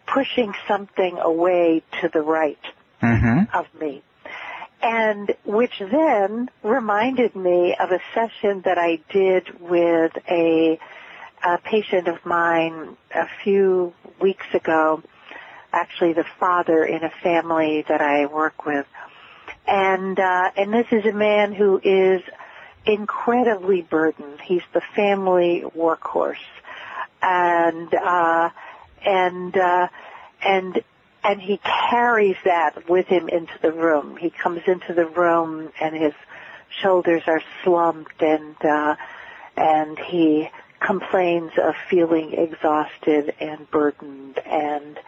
pushing 0.07 0.53
something 0.65 1.17
away 1.17 1.83
to 1.99 2.07
the 2.07 2.21
right 2.21 2.63
Mm-hmm. 3.03 3.53
of 3.53 3.65
me. 3.81 4.03
And 4.81 5.35
which 5.43 5.77
then 5.79 6.49
reminded 6.63 7.35
me 7.35 7.75
of 7.77 7.91
a 7.91 7.99
session 8.15 8.61
that 8.63 8.77
I 8.77 9.01
did 9.09 9.59
with 9.59 10.13
a, 10.29 10.79
a 11.43 11.57
patient 11.57 12.07
of 12.07 12.25
mine 12.25 12.95
a 13.13 13.27
few 13.43 13.93
weeks 14.19 14.45
ago, 14.53 15.01
actually 15.73 16.13
the 16.13 16.25
father 16.39 16.83
in 16.83 17.03
a 17.03 17.09
family 17.23 17.83
that 17.87 18.01
I 18.01 18.25
work 18.25 18.65
with. 18.65 18.87
And, 19.67 20.19
uh, 20.19 20.51
and 20.55 20.73
this 20.73 20.87
is 20.91 21.05
a 21.05 21.13
man 21.13 21.53
who 21.53 21.79
is 21.83 22.21
incredibly 22.85 23.81
burdened. 23.81 24.41
He's 24.41 24.63
the 24.73 24.81
family 24.95 25.63
workhorse. 25.75 26.35
And, 27.21 27.93
uh, 27.93 28.49
and, 29.05 29.55
uh, 29.55 29.87
and 30.43 30.83
and 31.23 31.41
he 31.41 31.59
carries 31.89 32.37
that 32.45 32.89
with 32.89 33.07
him 33.07 33.29
into 33.29 33.53
the 33.61 33.71
room. 33.71 34.17
He 34.17 34.29
comes 34.29 34.61
into 34.65 34.93
the 34.93 35.05
room 35.05 35.71
and 35.79 35.95
his 35.95 36.13
shoulders 36.81 37.23
are 37.27 37.41
slumped 37.63 38.21
and 38.21 38.55
uh 38.63 38.95
and 39.57 39.99
he 39.99 40.49
complains 40.85 41.51
of 41.61 41.75
feeling 41.89 42.33
exhausted 42.33 43.33
and 43.39 43.69
burdened 43.69 44.39
and 44.39 44.99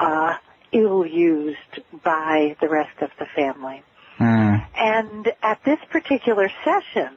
uh 0.00 0.34
ill 0.72 1.06
used 1.06 1.80
by 2.02 2.56
the 2.60 2.68
rest 2.68 3.00
of 3.02 3.10
the 3.18 3.26
family. 3.26 3.82
Mm. 4.18 4.66
And 4.76 5.32
at 5.42 5.62
this 5.64 5.78
particular 5.90 6.50
session, 6.64 7.10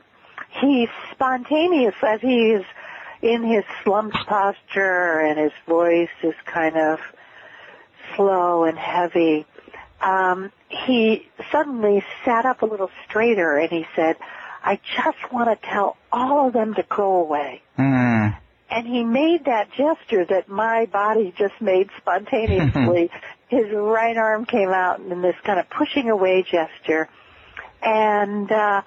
he's 0.62 0.90
spontaneous 1.12 1.96
as 2.06 2.22
he 2.22 2.52
is 2.52 2.66
in 3.22 3.44
his 3.44 3.64
slumped 3.84 4.18
posture 4.28 5.20
and 5.20 5.40
his 5.40 5.54
voice 5.68 6.10
is 6.22 6.36
kind 6.46 6.78
of 6.78 7.00
slow 8.16 8.66
and 8.66 8.78
heavy. 8.78 9.46
Um, 10.02 10.52
he 10.70 11.28
suddenly 11.52 12.04
sat 12.24 12.46
up 12.46 12.62
a 12.62 12.66
little 12.66 12.92
straighter 13.08 13.58
and 13.58 13.72
he 13.72 13.88
said, 13.96 14.18
I 14.66 14.80
just 14.96 15.32
want 15.32 15.50
to 15.50 15.68
tell 15.68 15.96
all 16.12 16.48
of 16.48 16.54
them 16.54 16.74
to 16.74 16.84
go 16.90 17.22
away. 17.22 17.62
Mm. 17.78 18.36
And 18.72 18.88
he 18.88 19.04
made 19.04 19.46
that 19.46 19.70
gesture 19.72 20.26
that 20.26 20.50
my 20.50 20.88
body 20.88 21.32
just 21.38 21.54
made 21.62 21.90
spontaneously. 21.98 23.12
His 23.48 23.72
right 23.72 24.18
arm 24.18 24.46
came 24.46 24.70
out 24.70 25.00
in 25.02 25.22
this 25.22 25.36
kind 25.44 25.60
of 25.60 25.70
pushing 25.70 26.10
away 26.10 26.42
gesture. 26.42 27.08
And, 27.84 28.52
uh, 28.52 28.82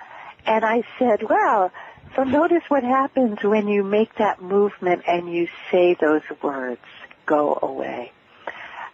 and 0.45 0.65
I 0.65 0.83
said, 0.99 1.23
well, 1.23 1.71
so 2.17 2.25
notice 2.25 2.65
what 2.67 2.83
happens 2.83 3.39
when 3.45 3.69
you 3.69 3.85
make 3.85 4.13
that 4.17 4.43
movement 4.43 5.05
and 5.07 5.33
you 5.33 5.47
say 5.71 5.97
those 6.01 6.23
words, 6.43 6.81
go 7.25 7.57
away. 7.63 8.11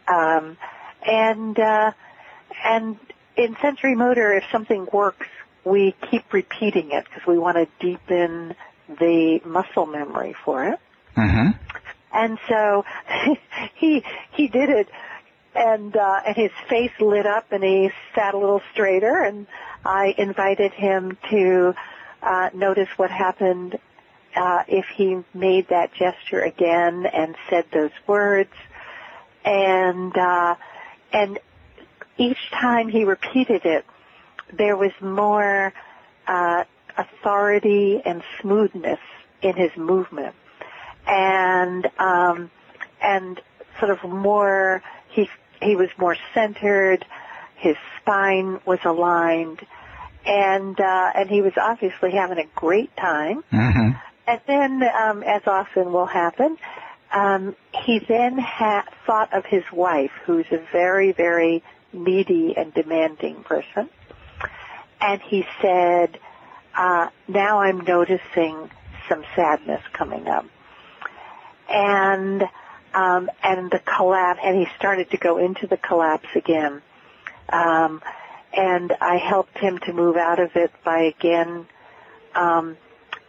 Um, 0.07 0.59
and, 1.07 1.59
uh, 1.59 1.93
and 2.63 2.99
in 3.37 3.55
sensorimotor, 3.55 4.37
if 4.37 4.45
something 4.53 4.87
works, 4.93 5.27
we 5.65 5.95
keep 6.11 6.33
repeating 6.33 6.91
it 6.93 7.05
because 7.05 7.27
we 7.27 7.39
want 7.39 7.57
to 7.57 7.69
deepen 7.81 8.55
the 8.89 9.41
muscle 9.45 9.87
memory 9.87 10.35
for 10.45 10.65
it. 10.69 10.79
Mm-hmm. 11.17 11.51
And 12.13 12.39
so 12.49 12.85
he 13.75 14.05
he 14.33 14.49
did 14.49 14.69
it 14.69 14.89
and 15.55 15.97
uh, 15.97 16.21
and 16.27 16.37
his 16.37 16.51
face 16.69 16.93
lit 17.01 17.27
up 17.27 17.51
and 17.53 17.63
he 17.63 17.91
sat 18.15 18.35
a 18.35 18.39
little 18.39 18.63
straighter 18.73 19.23
and 19.23 19.47
I 19.85 20.15
invited 20.17 20.73
him 20.73 21.17
to 21.31 21.75
uh, 22.23 22.51
notice 22.55 22.89
what 22.97 23.11
happened 23.11 23.79
uh, 24.37 24.65
if 24.67 24.87
he 24.97 25.19
made 25.33 25.69
that 25.69 25.93
gesture 25.95 26.41
again 26.41 27.07
and 27.07 27.37
said 27.49 27.67
those 27.73 27.93
words 28.07 28.53
and 29.45 30.17
uh, 30.17 30.57
and 31.13 31.39
each 32.17 32.51
time 32.51 32.89
he 32.89 33.05
repeated 33.05 33.65
it 33.65 33.85
there 34.57 34.77
was 34.77 34.93
more 35.01 35.73
uh, 36.27 36.65
authority 36.97 38.01
and 38.05 38.23
smoothness 38.41 39.01
in 39.43 39.55
his 39.55 39.71
movement 39.77 40.35
and 41.07 41.87
um, 41.99 42.51
and 43.03 43.41
sort 43.79 43.91
of 43.91 44.03
more 44.09 44.83
he 45.11 45.29
he 45.63 45.77
was 45.77 45.89
more 45.99 46.17
centered, 46.33 47.05
his 47.57 47.77
spine 48.01 48.61
was 48.67 48.79
aligned, 48.85 49.61
and 50.27 50.79
uh, 50.79 51.13
and 51.15 51.31
he 51.31 51.43
was 51.43 51.53
obviously 51.57 52.13
having 52.13 52.39
a 52.39 52.47
great 52.55 52.95
time. 52.97 53.43
Mm-hmm. 53.53 53.99
And 54.27 54.41
then, 54.47 54.83
um, 54.83 55.23
as 55.23 55.43
often 55.47 55.93
will 55.93 56.07
happen, 56.07 56.57
um, 57.13 57.55
he 57.85 57.99
then 57.99 58.39
ha- 58.39 58.87
thought 59.07 59.35
of 59.35 59.45
his 59.45 59.65
wife, 59.71 60.13
who's 60.25 60.47
a 60.51 60.67
very, 60.73 61.13
very 61.13 61.63
needy 61.93 62.55
and 62.57 62.73
demanding 62.73 63.45
person, 63.45 63.91
and 65.05 65.21
he 65.21 65.45
said, 65.61 66.19
uh, 66.75 67.09
"Now 67.29 67.61
I'm 67.61 67.81
noticing 67.81 68.71
some 69.09 69.23
sadness 69.37 69.83
coming 69.93 70.27
up." 70.29 70.47
And 71.69 72.43
um, 72.95 73.31
and 73.43 73.71
the 73.71 73.81
collapse, 73.81 74.41
and 74.43 74.57
he 74.57 74.67
started 74.79 75.11
to 75.11 75.19
go 75.19 75.37
into 75.37 75.67
the 75.67 75.77
collapse 75.77 76.29
again. 76.35 76.81
Um, 77.51 78.03
and 78.57 78.93
I 79.01 79.17
helped 79.17 79.59
him 79.59 79.79
to 79.79 79.93
move 79.93 80.17
out 80.17 80.41
of 80.41 80.57
it 80.57 80.71
by 80.85 81.01
again 81.01 81.67
um, 82.35 82.77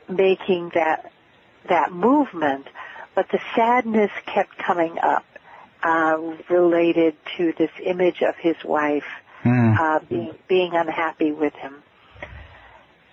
making 0.07 0.71
that 0.75 1.11
that 1.67 1.91
movement, 1.91 2.67
but 3.15 3.27
the 3.29 3.39
sadness 3.55 4.11
kept 4.25 4.57
coming 4.57 4.97
up 4.99 5.25
uh, 5.83 6.17
related 6.49 7.15
to 7.37 7.53
this 7.57 7.71
image 7.83 8.21
of 8.21 8.35
his 8.37 8.55
wife 8.63 9.03
Mm. 9.45 9.79
uh, 9.79 9.99
being 10.09 10.33
being 10.47 10.73
unhappy 10.73 11.31
with 11.31 11.53
him. 11.53 11.83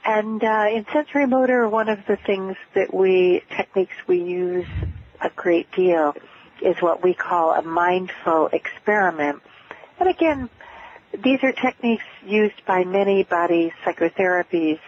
And 0.02 0.42
uh, 0.42 0.66
in 0.72 0.84
sensorimotor, 0.86 1.70
one 1.70 1.90
of 1.90 1.98
the 2.08 2.16
things 2.16 2.56
that 2.74 2.92
we 2.92 3.42
techniques 3.54 3.94
we 4.06 4.22
use 4.22 4.66
a 5.20 5.28
great 5.28 5.70
deal 5.72 6.14
is 6.62 6.76
what 6.80 7.02
we 7.02 7.12
call 7.12 7.52
a 7.52 7.60
mindful 7.60 8.48
experiment. 8.48 9.42
And 10.00 10.08
again, 10.08 10.48
these 11.22 11.44
are 11.44 11.52
techniques 11.52 12.04
used 12.26 12.64
by 12.66 12.84
many 12.84 13.24
body 13.24 13.72
psychotherapies. 13.84 14.80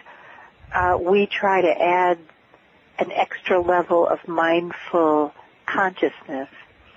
Uh, 0.73 0.97
we 0.99 1.27
try 1.27 1.61
to 1.61 1.69
add 1.69 2.17
an 2.97 3.11
extra 3.11 3.61
level 3.61 4.07
of 4.07 4.27
mindful 4.27 5.31
consciousness. 5.67 6.49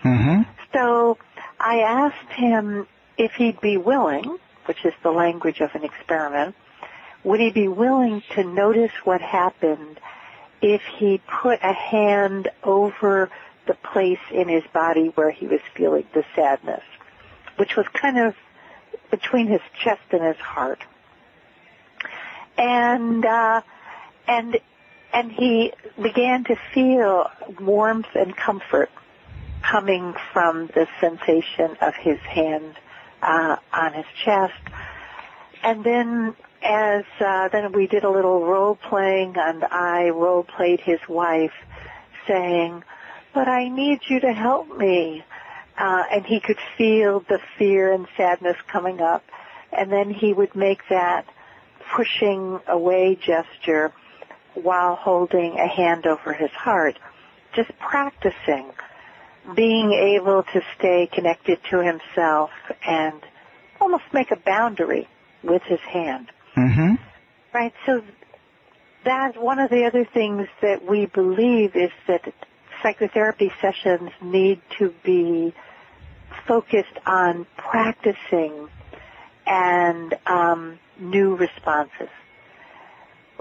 Mm-hmm. 0.02 0.42
So 0.72 1.18
I 1.61 1.80
asked 1.80 2.32
him 2.32 2.87
if 3.18 3.33
he'd 3.33 3.61
be 3.61 3.76
willing, 3.76 4.38
which 4.66 4.85
is 4.85 4.94
the 5.02 5.11
language 5.11 5.61
of 5.61 5.74
an 5.74 5.85
experiment, 5.85 6.54
would 7.24 7.40
he 7.40 7.50
be 7.50 7.68
willing 7.68 8.22
to 8.35 8.44
notice 8.44 8.92
what 9.04 9.20
happened 9.20 10.00
if 10.62 10.81
he 10.96 11.20
put 11.42 11.59
a 11.62 11.72
hand 11.72 12.48
over 12.62 13.31
the 13.66 13.74
place 13.74 14.20
in 14.31 14.48
his 14.48 14.62
body 14.72 15.12
where 15.14 15.31
he 15.31 15.46
was 15.46 15.61
feeling 15.76 16.04
the 16.14 16.24
sadness, 16.35 16.83
which 17.57 17.76
was 17.76 17.87
kind 17.92 18.18
of 18.18 18.35
between 19.11 19.48
his 19.48 19.61
chest 19.83 20.02
and 20.12 20.22
his 20.22 20.37
heart. 20.37 20.81
And, 22.57 23.24
uh, 23.24 23.62
and, 24.26 24.59
and 25.12 25.33
he 25.33 25.72
began 26.00 26.44
to 26.44 26.57
feel 26.72 27.31
warmth 27.61 28.14
and 28.14 28.37
comfort 28.37 28.90
coming 29.62 30.14
from 30.33 30.68
the 30.68 30.87
sensation 31.00 31.76
of 31.81 31.94
his 31.94 32.18
hand 32.20 32.76
uh, 33.22 33.57
on 33.72 33.92
his 33.94 34.07
chest. 34.24 34.54
And 35.62 35.85
then 35.85 36.37
as 36.62 37.04
uh, 37.20 37.48
then 37.48 37.72
we 37.72 37.87
did 37.87 38.04
a 38.04 38.11
little 38.11 38.44
role 38.44 38.76
playing 38.76 39.35
and 39.37 39.64
I 39.64 40.11
role 40.11 40.44
played 40.44 40.81
his 40.81 41.00
wife 41.09 41.52
saying, 42.26 42.83
but 43.35 43.48
I 43.48 43.68
need 43.68 44.00
you 44.09 44.20
to 44.20 44.33
help 44.33 44.76
me. 44.76 45.24
Uh, 45.76 46.02
and 46.12 46.26
he 46.26 46.40
could 46.40 46.59
feel 46.76 47.20
the 47.20 47.38
fear 47.57 47.92
and 47.92 48.09
sadness 48.16 48.57
coming 48.66 49.00
up. 49.00 49.22
And 49.72 49.92
then 49.92 50.11
he 50.11 50.33
would 50.33 50.57
make 50.57 50.81
that 50.90 51.24
pushing 51.94 52.59
away 52.66 53.14
gesture 53.14 53.92
while 54.54 54.96
holding 54.96 55.59
a 55.59 55.68
hand 55.68 56.07
over 56.07 56.33
his 56.33 56.50
heart. 56.50 56.98
Just 57.54 57.70
practicing 57.78 58.72
being 59.54 59.92
able 59.92 60.42
to 60.42 60.61
stay 60.78 61.08
connected 61.12 61.58
to 61.70 61.82
himself 61.82 62.50
and 62.87 63.20
almost 63.80 64.04
make 64.12 64.30
a 64.30 64.37
boundary 64.37 65.08
with 65.42 65.62
his 65.62 65.80
hand. 65.80 66.30
Mm-hmm. 66.56 66.94
Right? 67.54 67.72
So 67.87 68.02
that's 69.04 69.37
one 69.37 69.58
of 69.58 69.70
the 69.70 69.84
other 69.84 70.04
things 70.04 70.48
that 70.61 70.84
we 70.84 71.06
believe 71.06 71.76
is 71.76 71.90
that 72.06 72.32
psychotherapy 72.82 73.50
sessions 73.61 74.11
need 74.22 74.61
to 74.78 74.92
be 75.02 75.54
focused 76.46 76.98
on 77.06 77.46
practicing 77.56 78.68
and 79.46 80.14
um, 80.26 80.78
new 80.98 81.37
responses. 81.37 82.11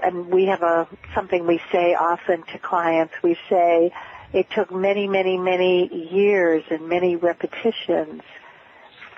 And 0.02 0.28
we 0.28 0.46
have 0.46 0.62
a 0.62 0.88
something 1.14 1.46
we 1.46 1.60
say 1.72 1.94
often 1.94 2.44
to 2.52 2.58
clients. 2.58 3.12
We 3.22 3.36
say 3.50 3.92
it 4.32 4.46
took 4.54 4.72
many, 4.72 5.08
many, 5.08 5.38
many 5.38 6.08
years 6.12 6.64
and 6.70 6.88
many 6.88 7.16
repetitions 7.16 8.22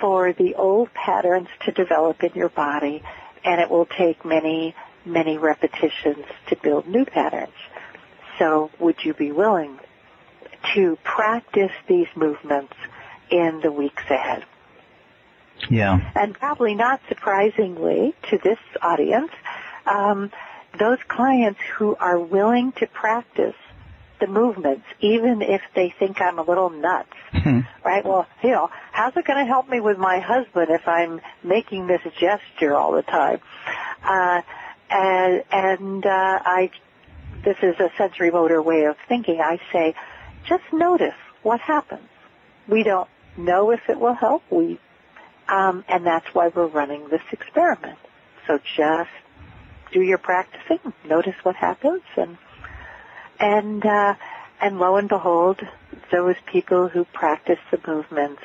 for 0.00 0.32
the 0.32 0.54
old 0.54 0.92
patterns 0.94 1.48
to 1.66 1.72
develop 1.72 2.22
in 2.22 2.32
your 2.34 2.48
body, 2.48 3.02
and 3.44 3.60
it 3.60 3.70
will 3.70 3.86
take 3.86 4.24
many, 4.24 4.74
many 5.04 5.36
repetitions 5.36 6.24
to 6.48 6.56
build 6.56 6.86
new 6.86 7.04
patterns. 7.04 7.52
So 8.38 8.70
would 8.78 8.96
you 9.04 9.12
be 9.12 9.32
willing 9.32 9.78
to 10.74 10.96
practice 11.04 11.72
these 11.86 12.06
movements 12.14 12.74
in 13.30 13.60
the 13.62 13.72
weeks 13.72 14.02
ahead? 14.08 14.44
Yeah. 15.68 16.12
And 16.14 16.34
probably 16.34 16.74
not 16.74 17.00
surprisingly 17.08 18.14
to 18.30 18.38
this 18.38 18.58
audience, 18.80 19.30
um, 19.86 20.30
those 20.78 20.98
clients 21.08 21.60
who 21.76 21.96
are 21.96 22.18
willing 22.18 22.72
to 22.72 22.86
practice 22.86 23.56
the 24.20 24.26
movements, 24.26 24.84
even 25.00 25.42
if 25.42 25.62
they 25.74 25.92
think 25.98 26.20
I'm 26.20 26.38
a 26.38 26.42
little 26.42 26.70
nuts, 26.70 27.08
Hmm. 27.32 27.60
right? 27.84 28.04
Well, 28.04 28.26
you 28.42 28.50
know, 28.50 28.70
how's 28.92 29.16
it 29.16 29.24
going 29.24 29.38
to 29.38 29.44
help 29.48 29.68
me 29.68 29.80
with 29.80 29.98
my 29.98 30.20
husband 30.20 30.68
if 30.70 30.86
I'm 30.86 31.20
making 31.42 31.86
this 31.86 32.02
gesture 32.18 32.74
all 32.74 32.92
the 32.92 33.02
time? 33.02 33.40
Uh, 34.04 34.42
and 34.90 35.44
and 35.52 36.06
uh, 36.06 36.38
I, 36.44 36.70
this 37.44 37.56
is 37.62 37.76
a 37.80 37.90
sensorimotor 37.98 38.64
way 38.64 38.84
of 38.84 38.96
thinking. 39.08 39.40
I 39.40 39.58
say, 39.72 39.94
just 40.46 40.64
notice 40.72 41.14
what 41.42 41.60
happens. 41.60 42.08
We 42.68 42.82
don't 42.82 43.08
know 43.36 43.70
if 43.70 43.80
it 43.88 43.98
will 43.98 44.14
help. 44.14 44.42
We, 44.50 44.78
um, 45.48 45.84
and 45.88 46.04
that's 46.06 46.26
why 46.34 46.48
we're 46.48 46.66
running 46.66 47.08
this 47.08 47.22
experiment. 47.32 47.98
So 48.46 48.58
just 48.76 49.10
do 49.92 50.02
your 50.02 50.18
practicing, 50.18 50.92
notice 51.08 51.34
what 51.42 51.56
happens, 51.56 52.02
and 52.16 52.36
and 53.40 53.84
uh, 53.84 54.14
and 54.60 54.78
lo 54.78 54.96
and 54.96 55.08
behold, 55.08 55.60
those 56.12 56.36
people 56.52 56.88
who 56.88 57.04
practice 57.06 57.58
the 57.70 57.80
movements 57.86 58.42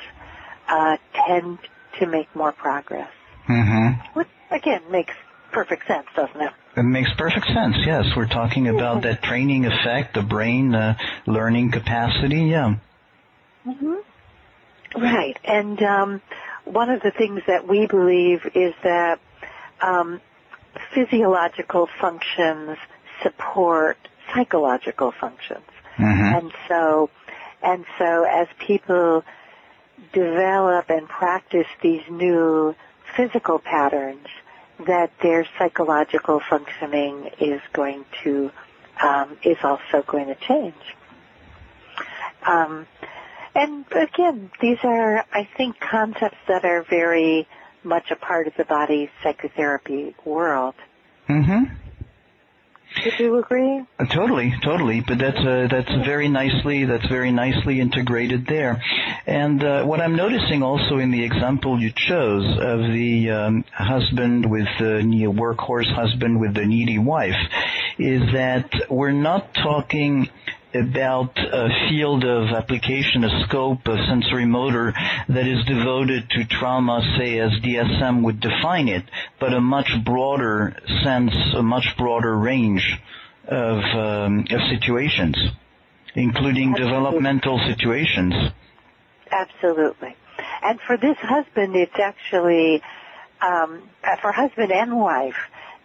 uh, 0.68 0.96
tend 1.26 1.58
to 1.98 2.06
make 2.06 2.34
more 2.34 2.52
progress. 2.52 3.10
Mm-hmm. 3.48 4.18
Which 4.18 4.28
again 4.50 4.82
makes 4.90 5.14
perfect 5.52 5.86
sense, 5.86 6.06
doesn't 6.16 6.40
it? 6.40 6.52
It 6.76 6.82
makes 6.82 7.10
perfect 7.16 7.46
sense. 7.46 7.76
Yes, 7.86 8.04
we're 8.16 8.28
talking 8.28 8.68
about 8.68 9.02
that 9.02 9.22
training 9.22 9.64
effect, 9.64 10.14
the 10.14 10.22
brain 10.22 10.74
uh, 10.74 10.96
learning 11.26 11.70
capacity. 11.70 12.42
Yeah. 12.44 12.76
hmm 13.64 13.94
Right, 14.94 15.36
and 15.44 15.82
um, 15.82 16.22
one 16.64 16.88
of 16.90 17.02
the 17.02 17.10
things 17.10 17.42
that 17.46 17.68
we 17.68 17.86
believe 17.86 18.40
is 18.54 18.72
that 18.82 19.18
um, 19.82 20.20
physiological 20.94 21.88
functions 22.00 22.78
support 23.22 23.98
psychological 24.34 25.12
functions. 25.12 25.66
Mm-hmm. 25.98 26.36
And 26.36 26.52
so, 26.68 27.10
and 27.62 27.84
so 27.98 28.24
as 28.24 28.48
people 28.58 29.24
develop 30.12 30.90
and 30.90 31.08
practice 31.08 31.66
these 31.82 32.02
new 32.10 32.74
physical 33.16 33.58
patterns, 33.58 34.26
that 34.86 35.10
their 35.22 35.46
psychological 35.58 36.40
functioning 36.50 37.30
is 37.40 37.60
going 37.72 38.04
to, 38.24 38.50
um, 39.02 39.38
is 39.42 39.56
also 39.62 40.02
going 40.06 40.26
to 40.26 40.34
change. 40.34 40.74
Um, 42.46 42.86
And 43.54 43.86
again, 43.90 44.50
these 44.60 44.76
are, 44.82 45.24
I 45.32 45.48
think, 45.56 45.80
concepts 45.80 46.36
that 46.46 46.66
are 46.66 46.82
very 46.82 47.48
much 47.82 48.10
a 48.10 48.16
part 48.16 48.46
of 48.48 48.54
the 48.58 48.66
body 48.66 49.08
psychotherapy 49.22 50.14
world. 50.26 50.74
Mm-hmm. 51.26 51.74
Would 53.06 53.20
you 53.20 53.36
agree? 53.36 53.84
Uh, 54.00 54.06
totally, 54.06 54.52
totally. 54.64 55.00
But 55.00 55.18
that's 55.18 55.38
uh, 55.38 55.68
that's 55.70 55.94
very 56.04 56.28
nicely 56.28 56.86
that's 56.86 57.06
very 57.06 57.30
nicely 57.30 57.78
integrated 57.80 58.46
there. 58.46 58.82
And 59.26 59.62
uh, 59.62 59.84
what 59.84 60.00
I'm 60.00 60.16
noticing 60.16 60.64
also 60.64 60.98
in 60.98 61.12
the 61.12 61.22
example 61.22 61.80
you 61.80 61.92
chose 61.92 62.58
of 62.58 62.80
the 62.80 63.30
um, 63.30 63.64
husband 63.72 64.50
with 64.50 64.66
the 64.80 65.02
workhorse 65.32 65.92
husband 65.94 66.40
with 66.40 66.54
the 66.54 66.66
needy 66.66 66.98
wife 66.98 67.36
is 67.96 68.22
that 68.32 68.72
we're 68.90 69.12
not 69.12 69.54
talking 69.54 70.28
about 70.76 71.36
a 71.38 71.68
field 71.88 72.24
of 72.24 72.48
application, 72.50 73.24
a 73.24 73.46
scope, 73.46 73.80
a 73.86 73.96
sensorimotor 73.96 74.92
that 75.28 75.46
is 75.46 75.64
devoted 75.64 76.28
to 76.30 76.44
trauma, 76.44 77.00
say 77.18 77.38
as 77.38 77.50
DSM 77.62 78.22
would 78.22 78.40
define 78.40 78.88
it, 78.88 79.04
but 79.40 79.52
a 79.52 79.60
much 79.60 79.90
broader 80.04 80.76
sense, 81.02 81.34
a 81.54 81.62
much 81.62 81.96
broader 81.96 82.36
range 82.36 82.98
of, 83.46 83.78
um, 83.78 84.44
of 84.50 84.60
situations, 84.70 85.36
including 86.14 86.70
Absolutely. 86.70 86.84
developmental 86.84 87.60
situations. 87.66 88.34
Absolutely. 89.30 90.16
And 90.62 90.80
for 90.80 90.96
this 90.96 91.16
husband, 91.18 91.76
it's 91.76 91.98
actually, 91.98 92.82
um, 93.40 93.88
for 94.20 94.32
husband 94.32 94.72
and 94.72 94.98
wife, 94.98 95.36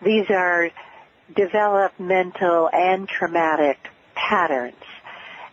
these 0.04 0.30
are 0.30 0.70
developmental 1.36 2.70
and 2.72 3.08
traumatic 3.08 3.78
patterns. 4.30 4.76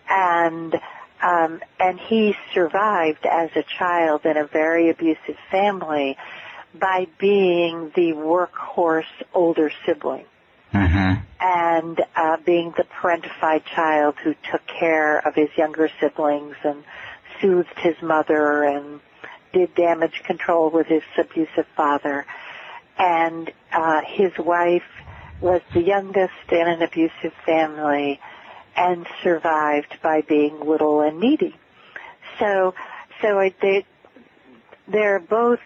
And 0.08 0.74
um, 1.20 1.60
and 1.80 1.98
he 1.98 2.34
survived 2.54 3.26
as 3.26 3.50
a 3.56 3.64
child 3.78 4.24
in 4.24 4.36
a 4.36 4.46
very 4.46 4.90
abusive 4.90 5.36
family 5.50 6.16
by 6.74 7.08
being 7.18 7.90
the 7.96 8.12
workhorse 8.12 9.02
older 9.34 9.72
sibling. 9.84 10.26
Mm-hmm. 10.72 11.24
And 11.40 12.00
uh, 12.14 12.36
being 12.44 12.72
the 12.76 12.84
parentified 12.84 13.64
child 13.64 14.16
who 14.22 14.34
took 14.50 14.62
care 14.66 15.18
of 15.26 15.34
his 15.34 15.48
younger 15.56 15.90
siblings 16.00 16.56
and 16.62 16.84
soothed 17.40 17.78
his 17.78 17.96
mother 18.02 18.62
and 18.64 19.00
did 19.52 19.74
damage 19.74 20.22
control 20.24 20.70
with 20.70 20.86
his 20.86 21.02
abusive 21.16 21.66
father. 21.76 22.26
And 22.98 23.50
uh, 23.72 24.02
his 24.06 24.32
wife 24.38 24.82
was 25.40 25.62
the 25.72 25.80
youngest 25.80 26.50
in 26.50 26.68
an 26.68 26.82
abusive 26.82 27.32
family 27.46 28.20
and 28.78 29.06
survived 29.24 29.98
by 30.02 30.22
being 30.22 30.60
little 30.60 31.00
and 31.00 31.18
needy. 31.18 31.54
So, 32.38 32.74
so 33.20 33.38
I, 33.38 33.52
they, 33.60 33.84
they're 34.86 35.18
both, 35.18 35.58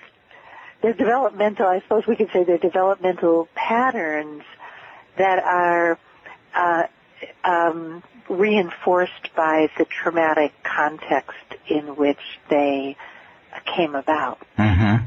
they're 0.81 0.95
developmental, 0.95 1.67
I 1.67 1.81
suppose 1.81 2.07
we 2.07 2.17
could 2.17 2.31
say 2.33 2.45
they're 2.45 2.57
developmental 2.57 3.49
patterns 3.55 4.43
that 5.19 5.39
are, 5.43 5.99
uh, 6.55 6.85
um, 7.45 8.03
reinforced 8.31 9.35
by 9.37 9.69
the 9.77 9.85
traumatic 9.85 10.53
context 10.63 11.37
in 11.69 11.97
which 11.97 12.41
they 12.49 12.97
came 13.77 13.95
about. 13.95 14.41
Mm-hmm. 14.59 15.05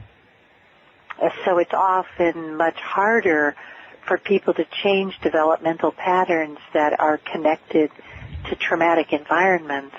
So 1.44 1.58
it's 1.58 1.74
often 1.74 2.56
much 2.58 2.76
harder 2.76 3.56
for 4.08 4.18
people 4.18 4.54
to 4.54 4.65
change 4.84 5.20
developmental 5.22 5.91
patterns 5.91 6.60
that 6.74 7.00
are 7.00 7.18
connected 7.18 7.91
to 8.50 8.56
traumatic 8.56 9.13
environments 9.13 9.96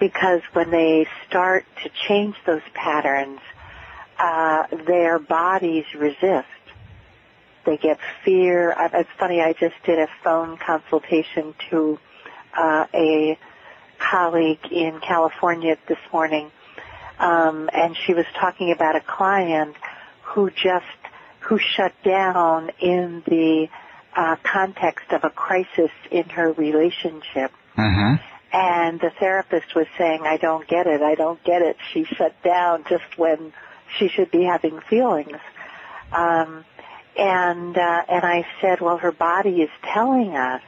because 0.00 0.40
when 0.54 0.70
they 0.70 1.06
start 1.28 1.64
to 1.84 1.90
change 2.08 2.34
those 2.46 2.62
patterns, 2.74 3.38
uh, 4.18 4.64
their 4.86 5.18
bodies 5.18 5.84
resist. 5.96 6.48
They 7.66 7.76
get 7.76 7.98
fear. 8.24 8.74
It's 8.94 9.10
funny, 9.18 9.40
I 9.40 9.52
just 9.52 9.74
did 9.84 9.98
a 9.98 10.08
phone 10.24 10.56
consultation 10.56 11.54
to 11.70 11.98
uh, 12.56 12.86
a 12.94 13.38
colleague 13.98 14.66
in 14.70 14.98
California 15.00 15.76
this 15.86 15.98
morning, 16.12 16.50
um, 17.18 17.68
and 17.72 17.94
she 18.06 18.14
was 18.14 18.24
talking 18.38 18.72
about 18.72 18.96
a 18.96 19.00
client 19.00 19.76
who 20.22 20.50
just 20.50 20.86
who 21.50 21.58
shut 21.58 21.92
down 22.04 22.70
in 22.80 23.24
the 23.26 23.66
uh, 24.16 24.36
context 24.44 25.10
of 25.10 25.24
a 25.24 25.30
crisis 25.30 25.90
in 26.12 26.22
her 26.28 26.52
relationship. 26.52 27.50
Mm-hmm. 27.76 28.22
And 28.52 29.00
the 29.00 29.10
therapist 29.18 29.74
was 29.74 29.86
saying, 29.98 30.20
I 30.22 30.36
don't 30.36 30.66
get 30.68 30.86
it, 30.86 31.02
I 31.02 31.16
don't 31.16 31.42
get 31.42 31.60
it. 31.62 31.76
She 31.92 32.04
shut 32.04 32.40
down 32.44 32.84
just 32.88 33.18
when 33.18 33.52
she 33.98 34.06
should 34.06 34.30
be 34.30 34.44
having 34.44 34.78
feelings. 34.88 35.38
Um, 36.12 36.64
and, 37.18 37.76
uh, 37.76 38.02
and 38.08 38.24
I 38.24 38.46
said, 38.60 38.80
well, 38.80 38.98
her 38.98 39.12
body 39.12 39.62
is 39.62 39.70
telling 39.92 40.36
us 40.36 40.62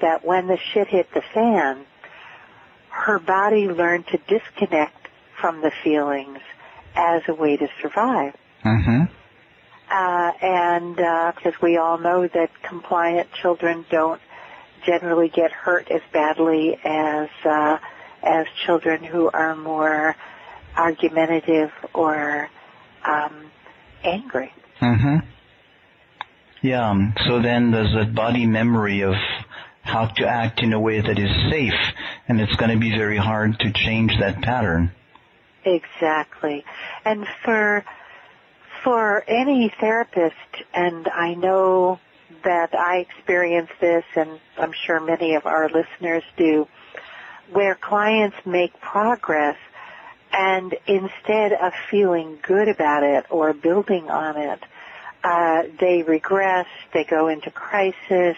that 0.00 0.24
when 0.24 0.46
the 0.46 0.58
shit 0.72 0.86
hit 0.86 1.12
the 1.12 1.22
fan, 1.34 1.84
her 2.90 3.18
body 3.18 3.66
learned 3.66 4.06
to 4.08 4.18
disconnect 4.28 5.08
from 5.40 5.60
the 5.60 5.72
feelings 5.82 6.38
as 6.94 7.22
a 7.26 7.34
way 7.34 7.56
to 7.56 7.66
survive. 7.82 8.36
Mm-hmm. 8.64 9.12
Uh, 9.94 10.32
and 10.42 10.96
because 10.96 11.54
uh, 11.54 11.62
we 11.62 11.76
all 11.76 11.98
know 11.98 12.26
that 12.26 12.50
compliant 12.64 13.28
children 13.40 13.84
don't 13.90 14.20
generally 14.84 15.28
get 15.28 15.52
hurt 15.52 15.88
as 15.88 16.00
badly 16.12 16.76
as 16.84 17.28
uh, 17.44 17.78
as 18.24 18.46
children 18.66 19.04
who 19.04 19.30
are 19.32 19.54
more 19.54 20.16
argumentative 20.76 21.70
or 21.92 22.50
um, 23.04 23.52
angry. 24.02 24.52
Mm-hmm. 24.80 25.18
Yeah. 26.62 26.90
Um, 26.90 27.14
so 27.28 27.40
then 27.40 27.70
there's 27.70 27.94
that 27.94 28.16
body 28.16 28.46
memory 28.46 29.02
of 29.02 29.14
how 29.82 30.06
to 30.06 30.26
act 30.26 30.60
in 30.60 30.72
a 30.72 30.80
way 30.80 31.00
that 31.02 31.18
is 31.20 31.30
safe, 31.52 31.94
and 32.26 32.40
it's 32.40 32.56
going 32.56 32.72
to 32.72 32.78
be 32.78 32.90
very 32.90 33.18
hard 33.18 33.60
to 33.60 33.72
change 33.72 34.10
that 34.18 34.42
pattern. 34.42 34.90
Exactly. 35.64 36.64
And 37.04 37.28
for 37.44 37.84
for 38.84 39.24
any 39.26 39.72
therapist, 39.80 40.36
and 40.72 41.08
I 41.08 41.34
know 41.34 41.98
that 42.44 42.74
I 42.74 42.98
experience 42.98 43.70
this, 43.80 44.04
and 44.14 44.38
I'm 44.58 44.72
sure 44.72 45.00
many 45.00 45.34
of 45.34 45.46
our 45.46 45.68
listeners 45.68 46.22
do, 46.36 46.68
where 47.50 47.74
clients 47.74 48.36
make 48.44 48.78
progress 48.80 49.56
and 50.32 50.74
instead 50.86 51.52
of 51.52 51.72
feeling 51.90 52.38
good 52.42 52.68
about 52.68 53.04
it 53.04 53.24
or 53.30 53.52
building 53.52 54.10
on 54.10 54.36
it, 54.36 54.60
uh, 55.22 55.62
they 55.80 56.02
regress, 56.02 56.66
they 56.92 57.04
go 57.04 57.28
into 57.28 57.50
crisis, 57.50 58.36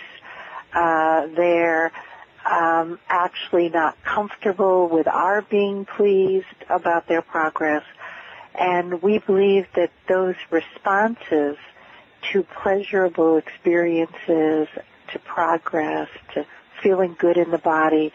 uh, 0.73 1.27
they're 1.35 1.91
um, 2.49 2.99
actually 3.09 3.71
not 3.71 4.01
comfortable 4.05 4.89
with 4.89 5.09
our 5.09 5.43
being 5.43 5.85
pleased 5.85 6.47
about 6.69 7.09
their 7.09 7.23
progress. 7.23 7.83
And 8.59 9.03
we 9.03 9.19
believe 9.19 9.67
that 9.75 9.91
those 10.09 10.37
responses 10.51 11.57
to 12.33 12.43
pleasurable 12.63 13.37
experiences, 13.37 14.69
to 15.13 15.19
progress, 15.25 16.09
to 16.35 16.47
feeling 16.83 17.17
good 17.19 17.37
in 17.37 17.51
the 17.51 17.59
body, 17.59 18.13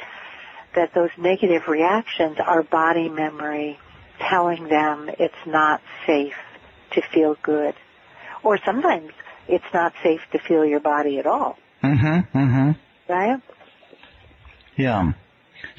that 0.75 0.93
those 0.93 1.10
negative 1.17 1.67
reactions 1.67 2.38
are 2.45 2.63
body 2.63 3.10
memory 3.10 3.80
telling 4.19 4.67
them 4.67 5.10
it's 5.19 5.34
not 5.45 5.82
safe 6.06 6.36
to 6.91 7.01
feel 7.13 7.36
good. 7.41 7.75
Or 8.43 8.58
sometimes 8.65 9.12
it's 9.47 9.65
not 9.73 9.93
safe 10.04 10.21
to 10.32 10.39
feel 10.39 10.65
your 10.65 10.80
body 10.80 11.19
at 11.19 11.25
all. 11.25 11.58
Mm-hmm, 11.84 12.38
mm-hmm. 12.38 13.12
Right? 13.12 13.41
Yeah. 14.75 15.13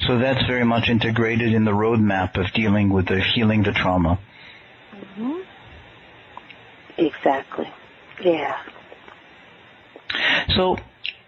So 0.07 0.19
that's 0.19 0.45
very 0.45 0.65
much 0.65 0.89
integrated 0.89 1.53
in 1.53 1.65
the 1.65 1.71
roadmap 1.71 2.37
of 2.37 2.53
dealing 2.53 2.89
with 2.89 3.07
the 3.07 3.21
healing 3.21 3.63
the 3.63 3.71
trauma. 3.71 4.19
Exactly. 6.97 7.69
Yeah. 8.23 8.57
So, 10.55 10.77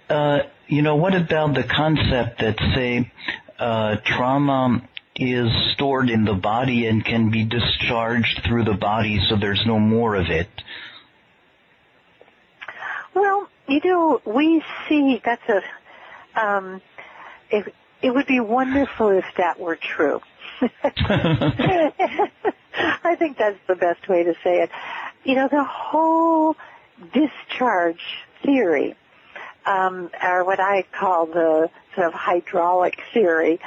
uh, 0.09 0.39
you 0.67 0.81
know, 0.81 0.95
what 0.95 1.15
about 1.15 1.53
the 1.55 1.63
concept 1.63 2.39
that, 2.39 2.57
say, 2.75 3.11
uh, 3.59 3.97
trauma 4.05 4.87
is 5.15 5.49
stored 5.73 6.09
in 6.09 6.25
the 6.25 6.33
body 6.33 6.87
and 6.87 7.03
can 7.03 7.31
be 7.31 7.45
discharged 7.45 8.41
through 8.45 8.65
the 8.65 8.73
body 8.73 9.19
so 9.29 9.37
there's 9.37 9.63
no 9.65 9.79
more 9.79 10.15
of 10.15 10.27
it? 10.29 10.49
Well, 13.13 13.47
you 13.67 13.81
know, 13.83 14.21
we 14.25 14.61
see 14.87 15.21
that's 15.23 15.47
a, 15.49 15.61
um, 16.39 16.81
it, 17.49 17.73
it 18.01 18.13
would 18.13 18.27
be 18.27 18.41
wonderful 18.41 19.09
if 19.09 19.25
that 19.37 19.59
were 19.59 19.77
true. 19.77 20.21
I 23.03 23.15
think 23.17 23.37
that's 23.37 23.57
the 23.67 23.75
best 23.75 24.07
way 24.09 24.23
to 24.23 24.33
say 24.43 24.63
it. 24.63 24.69
You 25.25 25.35
know, 25.35 25.47
the 25.49 25.63
whole 25.63 26.55
discharge 27.13 28.01
theory, 28.43 28.95
um, 29.65 30.09
or 30.23 30.45
what 30.45 30.59
I 30.59 30.85
call 30.97 31.25
the 31.25 31.69
sort 31.95 32.07
of 32.07 32.13
hydraulic 32.13 32.97
theory, 33.13 33.59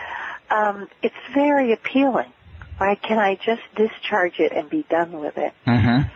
um, 0.50 0.88
it's 1.02 1.14
very 1.34 1.72
appealing. 1.72 2.32
Right? 2.80 3.00
Can 3.02 3.18
I 3.18 3.34
just 3.34 3.62
discharge 3.74 4.38
it 4.38 4.52
and 4.52 4.70
be 4.70 4.86
done 4.88 5.18
with 5.18 5.36
it? 5.36 5.52
Mm-hmm. 5.66 6.08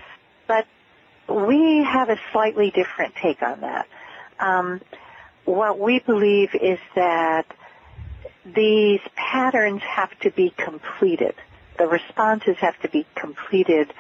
But 0.47 0.67
we 1.29 1.83
have 1.83 2.09
a 2.09 2.17
slightly 2.31 2.71
different 2.71 3.17
take 3.17 3.43
on 3.43 3.63
that. 3.63 3.89
Um, 4.39 4.81
what 5.45 5.79
we 5.79 5.99
believe 5.99 6.55
is 6.55 6.79
that 6.95 7.47
these 8.45 9.01
patterns 9.17 9.83
have 9.83 10.17
to 10.21 10.31
be 10.31 10.51
completed. 10.51 11.35
The 11.79 11.87
responses 11.87 12.57
have 12.59 12.79
to 12.83 12.89
be 12.89 13.07
completed 13.17 13.93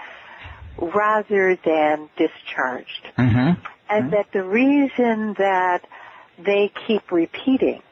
rather 0.79 1.57
than 1.65 2.09
discharged. 2.17 3.07
Mm-hmm. 3.19 3.39
And 3.39 3.61
mm-hmm. 3.91 4.11
that 4.11 4.33
the 4.33 4.43
reason 4.43 5.35
that 5.39 5.87
they 6.39 6.73
keep 6.87 7.11
repeating, 7.13 7.83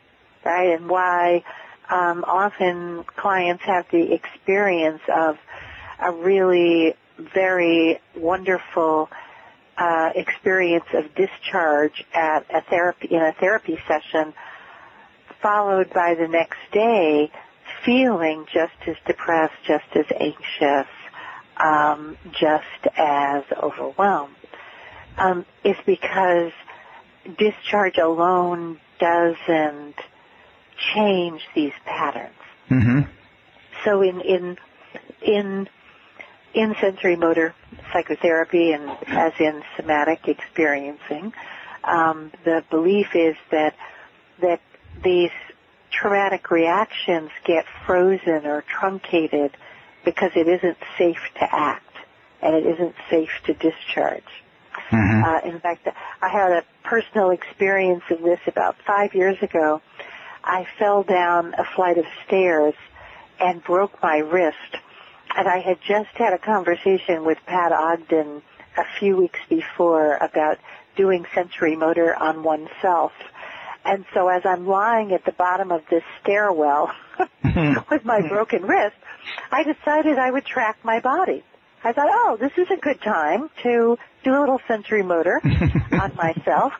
right, 0.45 0.79
and 0.79 0.88
why 0.88 1.45
um, 1.90 2.25
often 2.27 3.05
clients 3.16 3.62
have 3.64 3.87
the 3.90 4.12
experience 4.12 5.03
of 5.14 5.37
a 6.03 6.12
really 6.12 6.95
very 7.19 8.01
wonderful 8.16 9.11
uh, 9.77 10.11
experience 10.14 10.85
of 10.95 11.14
discharge 11.14 12.05
at 12.14 12.47
a 12.55 12.62
therapy 12.62 13.09
in 13.11 13.21
a 13.21 13.33
therapy 13.33 13.79
session, 13.87 14.33
followed 15.43 15.93
by 15.93 16.14
the 16.14 16.29
next 16.29 16.59
day 16.73 17.31
feeling 17.85 18.47
just 18.53 18.75
as 18.87 18.97
depressed, 19.07 19.55
just 19.66 19.85
as 19.95 20.05
anxious, 20.19 20.87
um, 21.62 22.16
just 22.33 22.87
as 22.96 23.44
overwhelmed, 23.62 24.35
um, 25.18 25.44
is 25.64 25.77
because 25.85 26.53
discharge 27.38 27.99
alone 27.99 28.81
doesn't 28.99 29.96
change 30.94 31.42
these 31.55 31.73
patterns. 31.85 32.35
Mm-hmm. 32.70 33.01
So 33.85 34.03
in 34.03 34.20
in 34.20 34.59
in 35.23 35.68
in 36.55 36.75
sensorimotor 36.75 37.53
psychotherapy 37.92 38.73
and 38.73 38.90
as 39.07 39.33
in 39.38 39.62
somatic 39.77 40.27
experiencing, 40.29 41.33
um, 41.85 42.33
the 42.44 42.64
belief 42.70 43.14
is 43.14 43.37
that 43.51 43.75
that 44.40 44.61
these 45.03 45.31
traumatic 45.90 46.51
reactions 46.51 47.31
get 47.44 47.66
frozen 47.87 48.46
or 48.46 48.62
truncated 48.62 49.57
because 50.04 50.30
it 50.34 50.48
isn't 50.48 50.78
safe 50.98 51.20
to 51.34 51.54
act 51.54 51.96
and 52.42 52.54
it 52.54 52.66
isn't 52.66 52.94
safe 53.10 53.30
to 53.46 53.54
discharge. 53.54 54.24
Mm-hmm. 54.90 55.24
Uh, 55.24 55.50
in 55.52 55.60
fact, 55.60 55.86
I 56.22 56.28
had 56.28 56.52
a 56.52 56.64
personal 56.84 57.30
experience 57.30 58.04
of 58.10 58.22
this 58.22 58.40
about 58.46 58.76
five 58.86 59.14
years 59.14 59.36
ago. 59.42 59.82
I 60.42 60.66
fell 60.78 61.02
down 61.02 61.54
a 61.54 61.64
flight 61.76 61.98
of 61.98 62.06
stairs 62.26 62.74
and 63.38 63.62
broke 63.62 64.02
my 64.02 64.18
wrist. 64.18 64.56
And 65.36 65.46
I 65.46 65.60
had 65.60 65.78
just 65.86 66.10
had 66.14 66.32
a 66.32 66.38
conversation 66.38 67.24
with 67.24 67.38
Pat 67.46 67.72
Ogden 67.72 68.42
a 68.76 68.84
few 68.98 69.16
weeks 69.16 69.38
before 69.48 70.16
about 70.16 70.58
doing 70.96 71.24
sensorimotor 71.34 72.18
on 72.18 72.42
oneself. 72.42 73.12
And 73.84 74.04
so 74.12 74.28
as 74.28 74.42
I'm 74.44 74.66
lying 74.66 75.12
at 75.12 75.24
the 75.24 75.32
bottom 75.32 75.70
of 75.70 75.82
this 75.90 76.02
stairwell 76.22 76.92
with 77.90 78.04
my 78.04 78.20
broken 78.28 78.62
wrist, 78.62 78.96
I 79.50 79.62
decided 79.64 80.18
I 80.18 80.30
would 80.30 80.44
track 80.44 80.78
my 80.83 81.00
body. 81.00 81.44
I 81.83 81.92
thought, 81.92 82.09
oh, 82.11 82.37
this 82.38 82.52
is 82.59 82.68
a 82.70 82.76
good 82.76 83.00
time 83.00 83.48
to 83.62 83.96
do 84.22 84.30
a 84.35 84.38
little 84.38 84.61
sensorimotor 84.68 85.42
on 86.00 86.14
myself. 86.14 86.74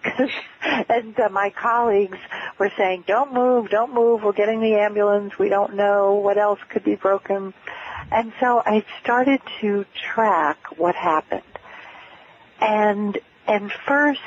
and 0.62 1.18
uh, 1.18 1.31
my 1.31 1.50
colleagues 1.50 2.18
were 2.59 2.70
saying, 2.76 3.05
don't 3.07 3.33
move, 3.33 3.70
don't 3.70 3.94
move, 3.94 4.22
we're 4.22 4.33
getting 4.33 4.61
the 4.61 4.74
ambulance, 4.74 5.38
we 5.38 5.48
don't 5.48 5.74
know 5.74 6.14
what 6.14 6.37
else 6.37 6.59
could 6.68 6.85
be 6.85 6.96
broken. 6.96 7.55
And 8.12 8.33
so 8.40 8.62
I 8.64 8.85
started 9.03 9.40
to 9.62 9.87
track 10.14 10.59
what 10.76 10.94
happened. 10.94 11.42
And, 12.61 13.18
and 13.46 13.72
first, 13.87 14.20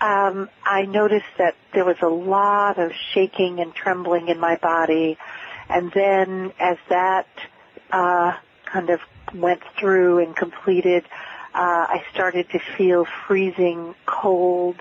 um, 0.00 0.48
I 0.64 0.86
noticed 0.86 1.26
that 1.38 1.54
there 1.72 1.84
was 1.84 1.96
a 2.02 2.08
lot 2.08 2.78
of 2.78 2.92
shaking 3.12 3.60
and 3.60 3.74
trembling 3.74 4.28
in 4.28 4.40
my 4.40 4.56
body. 4.56 5.18
And 5.70 5.92
then 5.92 6.52
as 6.58 6.76
that, 6.88 7.28
uh, 7.90 8.34
kind 8.66 8.90
of 8.90 9.00
went 9.34 9.62
through 9.78 10.18
and 10.18 10.34
completed, 10.34 11.04
uh, 11.54 11.86
I 11.88 12.04
started 12.12 12.48
to 12.50 12.58
feel 12.76 13.06
freezing 13.26 13.94
cold, 14.06 14.76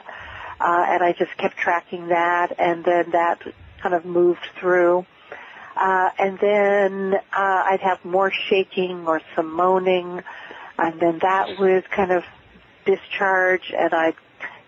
uh, 0.60 0.86
and 0.89 1.04
I 1.04 1.13
just 1.17 1.36
kept 1.38 1.58
tracking 1.58 2.10
that, 2.10 2.54
and 2.60 2.84
then 2.84 3.12
that 3.12 3.41
kind 3.82 3.95
of 3.95 4.06
moved 4.06 4.45
through. 4.60 5.06
Uh, 5.75 6.10
and 6.19 6.38
then 6.39 7.13
uh, 7.15 7.63
I'd 7.71 7.80
have 7.82 8.04
more 8.04 8.32
shaking 8.32 9.08
or 9.08 9.21
some 9.36 9.54
moaning, 9.54 10.21
and 10.78 10.99
then 10.99 11.19
that 11.19 11.58
would 11.60 11.89
kind 11.89 12.12
of 12.12 12.23
discharge, 12.86 13.73
and 13.78 13.93
I'd 13.93 14.15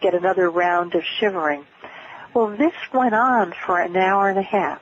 get 0.01 0.13
another 0.13 0.49
round 0.49 0.95
of 0.95 1.03
shivering. 1.19 1.65
Well, 2.33 2.47
this 2.55 2.73
went 2.93 3.13
on 3.13 3.53
for 3.65 3.79
an 3.79 3.95
hour 3.97 4.29
and 4.29 4.39
a 4.39 4.43
half, 4.43 4.81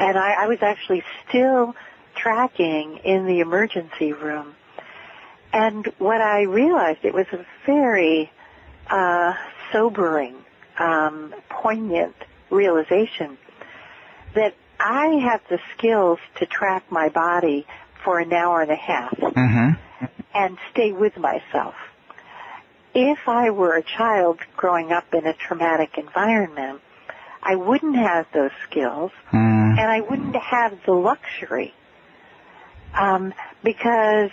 and 0.00 0.18
I, 0.18 0.44
I 0.44 0.46
was 0.48 0.58
actually 0.62 1.04
still 1.28 1.76
tracking 2.16 2.96
in 3.04 3.26
the 3.26 3.40
emergency 3.40 4.12
room. 4.12 4.54
And 5.52 5.86
what 5.98 6.20
I 6.20 6.42
realized, 6.42 7.00
it 7.04 7.12
was 7.12 7.26
a 7.32 7.44
very 7.66 8.32
uh, 8.88 9.34
sobering, 9.72 10.36
um, 10.78 11.34
poignant 11.48 12.16
realization 12.50 13.36
that 14.34 14.54
I 14.78 15.06
have 15.22 15.42
the 15.50 15.58
skills 15.76 16.18
to 16.36 16.46
track 16.46 16.90
my 16.90 17.10
body 17.10 17.66
for 18.02 18.18
an 18.18 18.32
hour 18.32 18.62
and 18.62 18.70
a 18.70 18.76
half 18.76 19.14
mm-hmm. 19.16 20.04
and 20.34 20.58
stay 20.70 20.92
with 20.92 21.18
myself. 21.18 21.74
If 22.94 23.18
I 23.28 23.50
were 23.50 23.76
a 23.76 23.82
child 23.82 24.38
growing 24.56 24.92
up 24.92 25.12
in 25.12 25.26
a 25.26 25.34
traumatic 25.34 25.98
environment, 25.98 26.80
I 27.42 27.56
wouldn't 27.56 27.96
have 27.96 28.26
those 28.32 28.50
skills 28.68 29.12
mm. 29.70 29.78
and 29.78 29.90
I 29.90 30.00
wouldn't 30.00 30.36
have 30.36 30.78
the 30.86 30.92
luxury 30.92 31.74
um, 32.94 33.34
because 33.62 34.30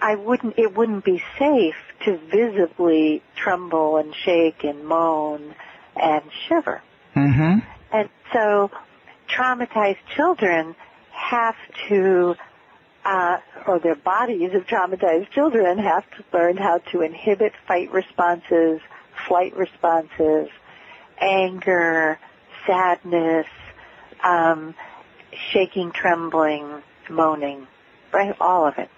I 0.00 0.14
wouldn't. 0.16 0.58
It 0.58 0.74
wouldn't 0.74 1.04
be 1.04 1.22
safe 1.38 1.76
to 2.04 2.18
visibly 2.30 3.22
tremble 3.36 3.98
and 3.98 4.14
shake 4.14 4.64
and 4.64 4.86
moan 4.86 5.54
and 5.96 6.22
shiver. 6.48 6.82
Mm-hmm. 7.14 7.58
And 7.92 8.08
so, 8.32 8.70
traumatized 9.28 9.98
children 10.16 10.74
have 11.12 11.56
to, 11.88 12.34
uh, 13.04 13.38
or 13.66 13.78
their 13.78 13.96
bodies 13.96 14.54
of 14.54 14.66
traumatized 14.66 15.30
children 15.30 15.78
have 15.78 16.04
to 16.12 16.24
learn 16.32 16.56
how 16.56 16.78
to 16.92 17.02
inhibit 17.02 17.52
fight 17.68 17.92
responses, 17.92 18.80
flight 19.28 19.56
responses, 19.56 20.48
anger, 21.20 22.18
sadness, 22.66 23.46
um, 24.24 24.74
shaking, 25.52 25.92
trembling, 25.92 26.82
moaning, 27.08 27.66
right? 28.12 28.34
All 28.40 28.66
of 28.66 28.78
it. 28.78 28.90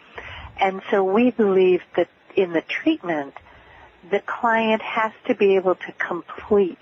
And 0.61 0.83
so 0.91 1.03
we 1.05 1.31
believe 1.31 1.83
that 1.97 2.09
in 2.37 2.53
the 2.53 2.63
treatment, 2.63 3.35
the 4.11 4.21
client 4.21 4.83
has 4.83 5.13
to 5.27 5.35
be 5.35 5.57
able 5.57 5.75
to 5.75 5.93
complete 5.93 6.79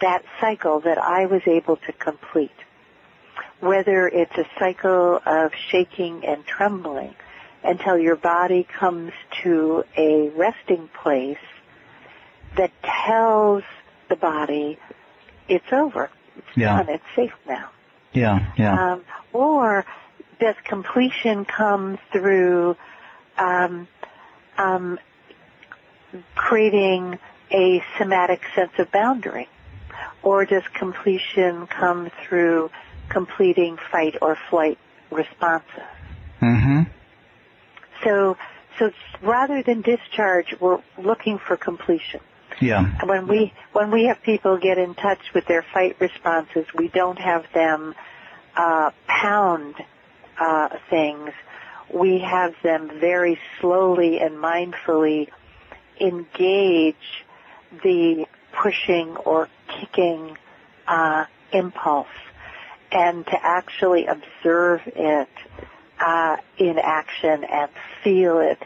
that 0.00 0.22
cycle 0.40 0.80
that 0.80 0.98
I 0.98 1.26
was 1.26 1.42
able 1.46 1.76
to 1.76 1.92
complete. 1.92 2.50
Whether 3.60 4.06
it's 4.06 4.36
a 4.36 4.46
cycle 4.58 5.20
of 5.24 5.52
shaking 5.70 6.24
and 6.24 6.46
trembling 6.46 7.14
until 7.64 7.98
your 7.98 8.16
body 8.16 8.66
comes 8.78 9.12
to 9.42 9.84
a 9.96 10.28
resting 10.30 10.88
place 11.02 11.38
that 12.56 12.70
tells 12.82 13.64
the 14.08 14.16
body 14.16 14.78
it's 15.48 15.72
over. 15.72 16.10
It's 16.38 16.56
yeah. 16.56 16.84
It's 16.88 17.04
safe 17.14 17.32
now. 17.46 17.70
Yeah, 18.12 18.52
yeah. 18.56 18.92
Um, 18.92 19.04
or 19.32 19.84
does 20.40 20.54
completion 20.64 21.44
come 21.44 21.98
through 22.12 22.76
um, 23.36 23.88
um, 24.56 24.98
creating 26.34 27.18
a 27.52 27.82
somatic 27.98 28.42
sense 28.54 28.72
of 28.78 28.90
boundary? 28.90 29.48
Or 30.22 30.44
does 30.44 30.62
completion 30.74 31.66
come 31.66 32.10
through 32.22 32.70
completing 33.08 33.78
fight 33.90 34.16
or 34.20 34.36
flight 34.50 34.78
responses? 35.10 35.82
Mm-hmm. 36.40 36.82
So, 38.04 38.36
so 38.78 38.90
rather 39.22 39.62
than 39.62 39.82
discharge, 39.82 40.54
we're 40.60 40.82
looking 40.98 41.38
for 41.38 41.56
completion. 41.56 42.20
Yeah. 42.60 42.84
When 43.04 43.28
we 43.28 43.52
when 43.72 43.90
we 43.90 44.04
have 44.06 44.22
people 44.22 44.58
get 44.58 44.78
in 44.78 44.94
touch 44.94 45.20
with 45.34 45.46
their 45.46 45.62
fight 45.62 45.96
responses, 46.00 46.66
we 46.74 46.88
don't 46.88 47.18
have 47.18 47.44
them 47.54 47.94
uh, 48.56 48.90
pound 49.06 49.74
uh, 50.38 50.68
things, 50.90 51.30
we 51.92 52.18
have 52.18 52.54
them 52.62 52.90
very 53.00 53.38
slowly 53.60 54.18
and 54.20 54.36
mindfully 54.36 55.28
engage 56.00 57.24
the 57.82 58.26
pushing 58.52 59.16
or 59.16 59.48
kicking 59.68 60.36
uh, 60.86 61.24
impulse. 61.52 62.06
and 62.90 63.26
to 63.26 63.38
actually 63.44 64.06
observe 64.06 64.80
it 64.86 65.28
uh, 66.00 66.36
in 66.56 66.78
action 66.78 67.44
and 67.44 67.70
feel 68.02 68.38
it 68.38 68.62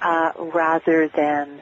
uh, 0.00 0.32
rather 0.38 1.08
than 1.08 1.60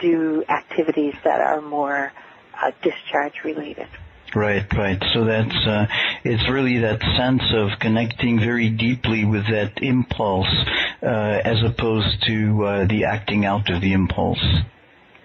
do 0.00 0.44
activities 0.48 1.14
that 1.24 1.40
are 1.40 1.60
more 1.60 2.12
uh, 2.60 2.70
discharge 2.82 3.44
related. 3.44 3.88
Right, 4.34 4.64
right. 4.74 5.02
So 5.12 5.24
that's 5.24 5.66
uh, 5.66 5.86
it's 6.22 6.48
really 6.48 6.78
that 6.78 7.00
sense 7.16 7.42
of 7.52 7.78
connecting 7.80 8.38
very 8.38 8.70
deeply 8.70 9.24
with 9.24 9.44
that 9.50 9.82
impulse, 9.82 10.54
uh, 11.02 11.06
as 11.06 11.62
opposed 11.64 12.22
to 12.26 12.64
uh, 12.64 12.86
the 12.86 13.04
acting 13.06 13.44
out 13.44 13.68
of 13.70 13.80
the 13.80 13.92
impulse. 13.92 14.44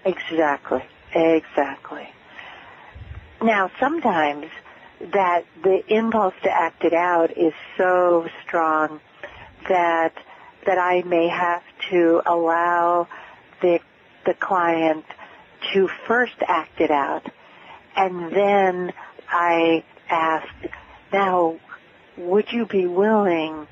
Exactly, 0.04 0.82
exactly. 1.14 2.08
Now, 3.40 3.70
sometimes 3.78 4.46
that 5.00 5.44
the 5.62 5.82
impulse 5.88 6.34
to 6.42 6.50
act 6.50 6.82
it 6.84 6.94
out 6.94 7.36
is 7.36 7.52
so 7.76 8.26
strong 8.44 9.00
that 9.68 10.14
that 10.64 10.78
I 10.78 11.02
may 11.02 11.28
have 11.28 11.62
to 11.90 12.22
allow 12.26 13.06
the 13.62 13.78
the 14.26 14.34
client 14.34 15.04
to 15.72 15.88
first 16.06 16.36
act 16.46 16.80
it 16.80 16.90
out. 16.90 17.26
And 17.96 18.30
then 18.32 18.92
I 19.28 19.84
ask, 20.10 20.48
now 21.12 21.58
would 22.16 22.52
you 22.52 22.66
be 22.66 22.86
willing 22.86 23.66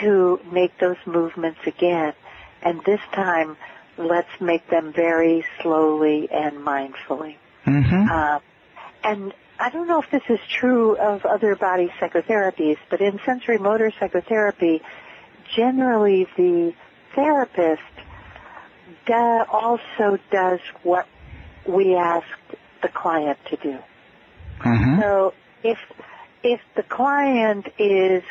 to 0.00 0.40
make 0.50 0.78
those 0.78 0.96
movements 1.06 1.60
again? 1.66 2.14
And 2.62 2.82
this 2.84 3.00
time 3.12 3.56
let's 3.98 4.40
make 4.40 4.66
them 4.68 4.92
very 4.92 5.44
slowly 5.60 6.28
and 6.30 6.58
mindfully. 6.58 7.36
Mm-hmm. 7.66 8.10
uh, 8.10 8.40
and 9.04 9.34
I 9.58 9.70
don't 9.70 9.86
know 9.86 10.00
if 10.02 10.10
this 10.10 10.22
is 10.28 10.40
true 10.48 10.96
of 10.96 11.24
other 11.24 11.54
body 11.54 11.92
psychotherapies, 12.00 12.78
but 12.90 13.00
in 13.00 13.18
sensorimotor 13.18 13.92
psychotherapy, 13.98 14.82
generally 15.54 16.26
the 16.36 16.74
therapist 17.14 17.82
do, 19.06 19.44
also 19.50 20.18
does 20.30 20.60
what 20.82 21.06
we 21.66 21.94
ask 21.94 22.26
the 22.82 22.88
client 22.88 23.38
to 23.50 23.56
do. 23.56 23.78
Mm-hmm. 24.60 25.00
So 25.00 25.34
if 25.62 25.78
if 26.42 26.60
the 26.74 26.82
client 26.82 27.68
is 27.78 28.22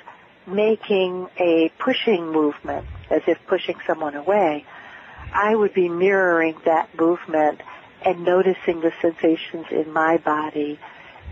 making 0.47 1.29
a 1.37 1.71
pushing 1.79 2.31
movement, 2.31 2.85
as 3.09 3.21
if 3.27 3.37
pushing 3.47 3.77
someone 3.87 4.15
away, 4.15 4.65
I 5.33 5.55
would 5.55 5.73
be 5.73 5.87
mirroring 5.87 6.57
that 6.65 6.89
movement 6.99 7.61
and 8.05 8.23
noticing 8.23 8.81
the 8.81 8.91
sensations 9.01 9.67
in 9.71 9.91
my 9.93 10.17
body 10.17 10.79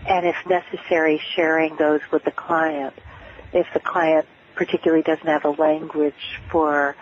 and 0.07 0.25
if 0.25 0.35
necessary 0.47 1.21
sharing 1.35 1.75
those 1.75 2.01
with 2.11 2.23
the 2.23 2.31
client 2.31 2.93
if 3.51 3.67
the 3.73 3.79
client 3.79 4.25
particularly 4.55 5.03
doesn't 5.03 5.27
have 5.27 5.45
a 5.45 5.49
language 5.49 6.39
for 6.51 6.95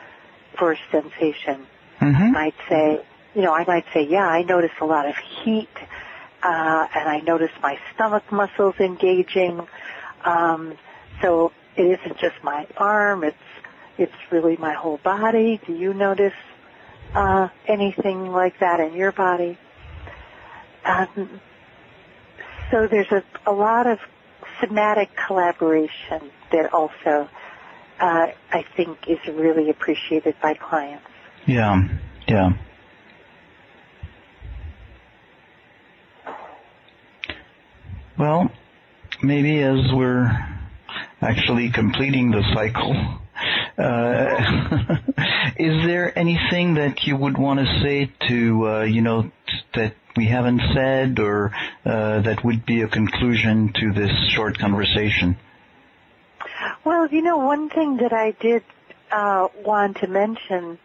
for 0.57 0.75
sensation 0.91 1.67
mm-hmm. 1.99 2.31
might 2.31 2.55
say 2.69 3.01
you 3.35 3.41
know 3.41 3.53
i 3.53 3.65
might 3.65 3.85
say 3.93 4.05
yeah 4.05 4.27
i 4.27 4.41
notice 4.43 4.71
a 4.81 4.85
lot 4.85 5.07
of 5.07 5.15
heat 5.17 5.69
uh, 6.43 6.87
and 6.95 7.09
i 7.09 7.19
notice 7.21 7.51
my 7.61 7.77
stomach 7.93 8.31
muscles 8.31 8.75
engaging 8.79 9.65
um, 10.25 10.73
so 11.21 11.51
it 11.75 11.99
isn't 11.99 12.17
just 12.17 12.35
my 12.43 12.67
arm 12.77 13.23
it's 13.23 13.37
it's 13.97 14.31
really 14.31 14.57
my 14.57 14.73
whole 14.73 14.97
body 14.97 15.59
do 15.65 15.73
you 15.73 15.93
notice 15.93 16.33
uh, 17.13 17.47
anything 17.67 18.31
like 18.31 18.59
that 18.59 18.79
in 18.79 18.93
your 18.93 19.11
body 19.11 19.57
um, 20.85 21.39
so 22.71 22.87
there's 22.87 23.11
a, 23.11 23.23
a 23.45 23.51
lot 23.51 23.87
of 23.87 23.99
somatic 24.59 25.09
collaboration 25.15 26.31
that 26.51 26.73
also 26.73 27.29
uh, 27.99 28.27
I 28.51 28.65
think 28.75 29.07
is 29.07 29.19
really 29.27 29.69
appreciated 29.69 30.35
by 30.41 30.53
clients. 30.53 31.05
Yeah, 31.47 31.87
yeah. 32.27 32.49
Well, 38.19 38.51
maybe 39.23 39.63
as 39.63 39.77
we're 39.93 40.29
actually 41.21 41.71
completing 41.71 42.31
the 42.31 42.43
cycle, 42.53 43.21
uh, 43.77 44.97
is 45.57 45.85
there 45.85 46.17
anything 46.19 46.73
that 46.73 47.05
you 47.05 47.15
would 47.15 47.37
want 47.37 47.61
to 47.61 47.79
say 47.81 48.11
to, 48.27 48.67
uh, 48.67 48.81
you 48.83 49.01
know, 49.01 49.31
that 49.73 49.95
we 50.17 50.25
haven't 50.25 50.61
said 50.73 51.17
or 51.17 51.53
uh, 51.85 52.21
that 52.23 52.43
would 52.43 52.65
be 52.65 52.81
a 52.81 52.89
conclusion 52.89 53.71
to 53.79 53.93
this 53.93 54.11
short 54.35 54.57
conversation? 54.59 55.37
Well, 56.83 57.07
you 57.07 57.21
know, 57.21 57.37
one 57.37 57.69
thing 57.69 57.97
that 57.97 58.11
I 58.11 58.31
did 58.31 58.63
uh, 59.13 59.47
want 59.63 59.97
to 59.97 60.07
mention 60.07 60.79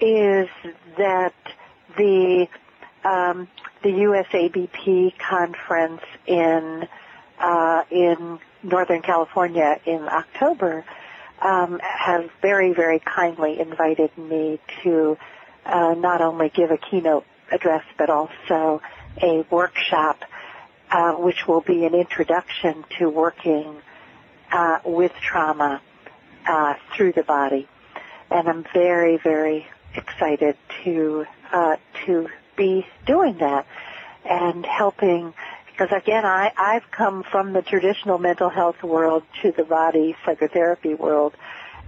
is 0.00 0.48
that 0.98 1.34
the 1.96 2.48
um, 3.04 3.48
the 3.82 3.90
USABP 3.90 5.18
conference 5.18 6.02
in 6.26 6.88
uh, 7.38 7.82
in 7.90 8.38
Northern 8.62 9.02
California 9.02 9.78
in 9.84 10.02
October 10.02 10.84
um, 11.42 11.80
has 11.82 12.28
very 12.40 12.72
very 12.72 13.00
kindly 13.00 13.60
invited 13.60 14.16
me 14.16 14.58
to 14.82 15.18
uh, 15.66 15.94
not 15.94 16.20
only 16.20 16.48
give 16.48 16.70
a 16.70 16.78
keynote 16.78 17.24
address, 17.52 17.84
but 17.98 18.10
also 18.10 18.80
a 19.22 19.44
workshop 19.50 20.24
uh, 20.90 21.12
which 21.12 21.46
will 21.46 21.60
be 21.60 21.84
an 21.84 21.94
introduction 21.94 22.84
to 22.98 23.08
working 23.08 23.76
uh, 24.52 24.78
with 24.84 25.12
trauma 25.14 25.80
uh, 26.46 26.74
through 26.94 27.12
the 27.12 27.22
body. 27.22 27.66
And 28.30 28.48
I'm 28.48 28.64
very, 28.72 29.16
very 29.16 29.66
excited 29.94 30.56
to 30.84 31.26
uh, 31.52 31.76
to 32.06 32.28
be 32.56 32.86
doing 33.06 33.38
that 33.38 33.66
and 34.28 34.64
helping 34.64 35.34
because 35.70 35.90
again 35.92 36.24
I, 36.24 36.52
I've 36.56 36.90
come 36.90 37.24
from 37.30 37.52
the 37.52 37.62
traditional 37.62 38.18
mental 38.18 38.48
health 38.48 38.82
world 38.82 39.22
to 39.42 39.52
the 39.52 39.64
body 39.64 40.16
psychotherapy 40.24 40.94
world 40.94 41.34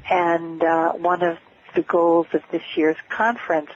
and 0.09 0.63
uh, 0.63 0.93
one 0.93 1.23
of 1.23 1.39
the 1.75 1.83
goals 1.83 2.27
of 2.33 2.43
this 2.51 2.63
year's 2.77 2.97
conference 3.09 3.71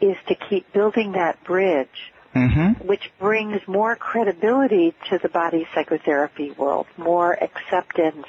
is 0.00 0.16
to 0.26 0.34
keep 0.34 0.72
building 0.72 1.12
that 1.12 1.42
bridge, 1.44 2.12
mm-hmm. 2.34 2.86
which 2.86 3.10
brings 3.18 3.60
more 3.68 3.94
credibility 3.94 4.94
to 5.08 5.18
the 5.18 5.28
body 5.28 5.66
psychotherapy 5.74 6.50
world, 6.50 6.86
more 6.96 7.32
acceptance 7.32 8.26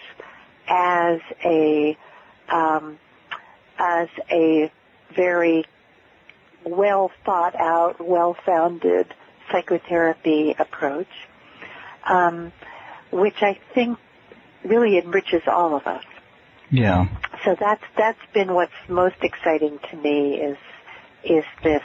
as 0.67 1.19
a 1.43 1.97
um, 2.49 2.99
as 3.79 4.07
a 4.29 4.71
very 5.15 5.65
well 6.65 7.11
thought 7.25 7.55
out, 7.55 8.05
well 8.05 8.35
founded 8.45 9.13
psychotherapy 9.51 10.55
approach, 10.57 11.09
um, 12.07 12.51
which 13.11 13.41
I 13.41 13.59
think 13.73 13.99
really 14.63 14.97
enriches 14.97 15.43
all 15.47 15.75
of 15.75 15.85
us. 15.87 16.03
Yeah. 16.69 17.07
So 17.43 17.55
that's 17.59 17.83
that's 17.97 18.25
been 18.33 18.53
what's 18.53 18.71
most 18.87 19.17
exciting 19.21 19.79
to 19.91 19.97
me 19.97 20.35
is 20.35 20.57
is 21.23 21.43
this 21.63 21.83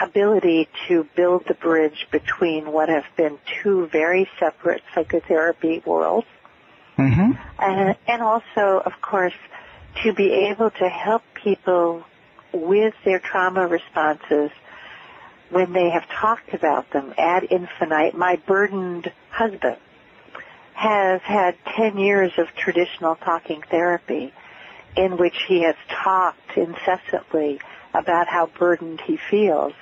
ability 0.00 0.68
to 0.88 1.06
build 1.16 1.44
the 1.46 1.54
bridge 1.54 2.08
between 2.10 2.72
what 2.72 2.88
have 2.88 3.04
been 3.16 3.38
two 3.62 3.86
very 3.86 4.28
separate 4.38 4.82
psychotherapy 4.94 5.82
worlds. 5.84 6.26
Mm-hmm. 6.98 7.32
And, 7.58 7.96
and 8.06 8.22
also, 8.22 8.82
of 8.84 8.92
course, 9.00 9.34
to 10.02 10.12
be 10.12 10.30
able 10.50 10.70
to 10.70 10.88
help 10.88 11.22
people 11.34 12.04
with 12.52 12.94
their 13.04 13.18
trauma 13.18 13.66
responses 13.66 14.50
when 15.50 15.72
they 15.72 15.90
have 15.90 16.08
talked 16.08 16.54
about 16.54 16.90
them 16.90 17.12
ad 17.18 17.44
infinitum. 17.44 18.18
My 18.18 18.36
burdened 18.46 19.12
husband 19.30 19.76
has 20.74 21.20
had 21.22 21.56
10 21.76 21.98
years 21.98 22.32
of 22.38 22.48
traditional 22.56 23.16
talking 23.16 23.62
therapy 23.70 24.32
in 24.96 25.16
which 25.16 25.36
he 25.46 25.62
has 25.62 25.76
talked 25.88 26.56
incessantly 26.56 27.60
about 27.94 28.28
how 28.28 28.46
burdened 28.58 29.00
he 29.06 29.18
feels 29.30 29.72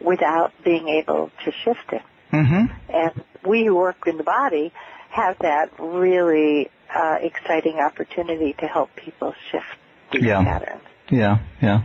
without 0.00 0.52
being 0.62 0.88
able 0.88 1.30
to 1.44 1.52
shift 1.64 1.92
it. 1.92 2.02
Mm-hmm. 2.32 2.66
And 2.90 3.24
we 3.46 3.64
who 3.64 3.74
work 3.74 4.06
in 4.06 4.18
the 4.18 4.24
body 4.24 4.72
have 5.10 5.38
that 5.40 5.70
really 5.78 6.70
uh, 6.94 7.16
exciting 7.20 7.78
opportunity 7.78 8.54
to 8.58 8.66
help 8.66 8.94
people 8.94 9.34
shift 9.50 9.64
these 10.12 10.22
yeah. 10.24 10.42
patterns. 10.44 10.82
Yeah, 11.10 11.38
yeah. 11.62 11.82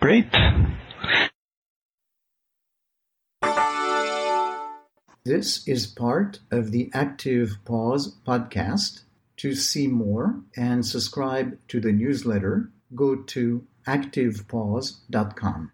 Great. 0.00 0.26
This 5.24 5.66
is 5.66 5.86
part 5.86 6.38
of 6.50 6.70
the 6.70 6.90
Active 6.94 7.58
Pause 7.64 8.16
podcast. 8.26 9.02
To 9.38 9.54
see 9.54 9.86
more 9.86 10.40
and 10.56 10.84
subscribe 10.84 11.58
to 11.68 11.80
the 11.80 11.92
newsletter, 11.92 12.70
go 12.94 13.16
to 13.16 13.66
activepause.com. 13.86 15.66